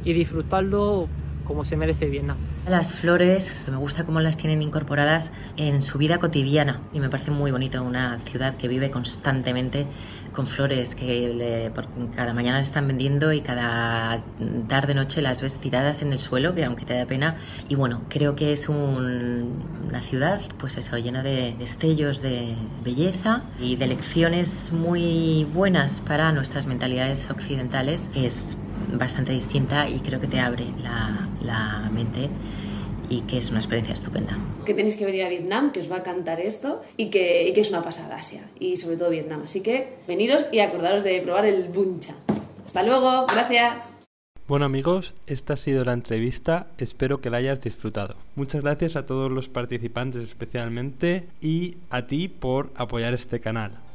y 0.04 0.13
disfrutarlo 0.13 1.08
como 1.45 1.63
se 1.63 1.78
merece 1.78 2.08
Vietnam. 2.08 2.38
Las 2.68 2.94
flores, 2.94 3.70
me 3.72 3.78
gusta 3.78 4.04
cómo 4.04 4.20
las 4.20 4.36
tienen 4.36 4.62
incorporadas 4.62 5.32
en 5.56 5.82
su 5.82 5.98
vida 5.98 6.20
cotidiana. 6.20 6.82
Y 6.92 7.00
me 7.00 7.08
parece 7.08 7.32
muy 7.32 7.50
bonito 7.50 7.82
una 7.82 8.20
ciudad 8.20 8.56
que 8.58 8.68
vive 8.68 8.92
constantemente 8.92 9.88
con 10.34 10.48
flores 10.48 10.94
que 10.94 11.30
le- 11.34 11.72
cada 12.14 12.34
mañana 12.34 12.58
las 12.58 12.68
están 12.68 12.86
vendiendo 12.88 13.32
y 13.32 13.40
cada 13.40 14.22
tarde 14.68 14.94
noche 14.96 15.22
las 15.22 15.42
ves 15.42 15.60
tiradas 15.60 16.02
en 16.02 16.12
el 16.12 16.20
suelo 16.20 16.54
que 16.54 16.66
aunque 16.66 16.84
te 16.84 16.94
da 16.98 17.06
pena. 17.06 17.38
Y 17.70 17.76
bueno 17.76 18.02
creo 18.10 18.36
que 18.36 18.52
es 18.52 18.68
un- 18.68 19.64
una 19.88 20.02
ciudad 20.02 20.42
pues 20.58 20.78
eso 20.78 20.98
llena 20.98 21.24
de 21.24 21.56
destellos 21.58 22.22
de 22.22 22.54
belleza 22.84 23.44
y 23.62 23.78
de 23.78 23.88
lecciones 23.88 24.74
muy 24.74 25.48
buenas 25.54 26.02
para 26.02 26.34
nuestras 26.34 26.68
mentalidades 26.68 27.32
occidentales. 27.32 28.10
Es 28.14 28.58
bastante 28.94 29.32
distinta 29.32 29.90
y 29.90 30.00
creo 30.00 30.20
que 30.20 30.28
te 30.28 30.40
abre 30.40 30.66
la, 30.82 31.30
la 31.42 31.90
mente 31.92 32.30
y 33.10 33.22
que 33.22 33.38
es 33.38 33.50
una 33.50 33.60
experiencia 33.60 33.94
estupenda. 33.94 34.38
Que 34.66 34.74
tenéis 34.74 34.98
que 34.98 35.06
venir 35.06 35.24
a 35.24 35.30
Vietnam, 35.30 35.72
que 35.72 35.80
os 35.80 35.92
va 35.92 35.98
a 35.98 36.04
cantar 36.04 36.40
esto 36.40 36.82
y 36.98 37.10
que, 37.10 37.48
y 37.48 37.54
que 37.54 37.62
es 37.62 37.70
una 37.70 37.84
pasada 37.84 38.18
Asia 38.18 38.42
y 38.60 38.78
sobre 38.78 38.98
todo 38.98 39.10
Vietnam. 39.10 39.42
Así 39.46 39.62
que 39.62 39.96
veniros 40.08 40.48
y 40.52 40.60
acordaros 40.60 41.04
de 41.04 41.22
probar 41.22 41.46
el 41.46 41.70
buncha. 41.70 42.16
Hasta 42.66 42.84
luego, 42.84 43.26
gracias. 43.28 43.94
Bueno 44.48 44.63
amigos, 44.63 45.13
esta 45.26 45.54
ha 45.54 45.58
sido 45.58 45.84
la 45.84 45.92
entrevista, 45.92 46.68
espero 46.78 47.20
que 47.20 47.30
la 47.30 47.38
hayas 47.38 47.60
disfrutado. 47.60 48.16
Muchas 48.36 48.62
gracias 48.62 48.96
a 48.96 49.06
todos 49.06 49.30
los 49.30 49.50
participantes 49.50 50.22
especialmente 50.22 51.28
y 51.42 51.76
a 51.90 52.08
ti 52.08 52.30
por 52.30 52.72
apoyar 52.78 53.13
este 53.13 53.42
canal. 53.42 53.87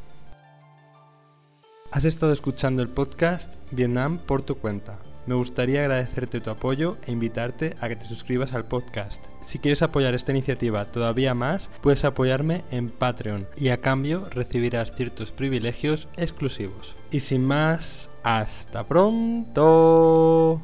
Has 1.92 2.06
estado 2.06 2.32
escuchando 2.32 2.80
el 2.80 2.88
podcast 2.88 3.56
Vietnam 3.70 4.16
por 4.16 4.42
tu 4.42 4.54
cuenta. 4.54 4.98
Me 5.26 5.34
gustaría 5.34 5.80
agradecerte 5.80 6.40
tu 6.40 6.48
apoyo 6.48 6.96
e 7.06 7.12
invitarte 7.12 7.76
a 7.82 7.88
que 7.88 7.96
te 7.96 8.06
suscribas 8.06 8.54
al 8.54 8.64
podcast. 8.64 9.26
Si 9.42 9.58
quieres 9.58 9.82
apoyar 9.82 10.14
esta 10.14 10.32
iniciativa 10.32 10.86
todavía 10.86 11.34
más, 11.34 11.68
puedes 11.82 12.06
apoyarme 12.06 12.64
en 12.70 12.88
Patreon 12.88 13.46
y 13.58 13.68
a 13.68 13.82
cambio 13.82 14.26
recibirás 14.30 14.94
ciertos 14.94 15.32
privilegios 15.32 16.08
exclusivos. 16.16 16.96
Y 17.10 17.20
sin 17.20 17.44
más, 17.44 18.08
hasta 18.22 18.84
pronto. 18.84 20.62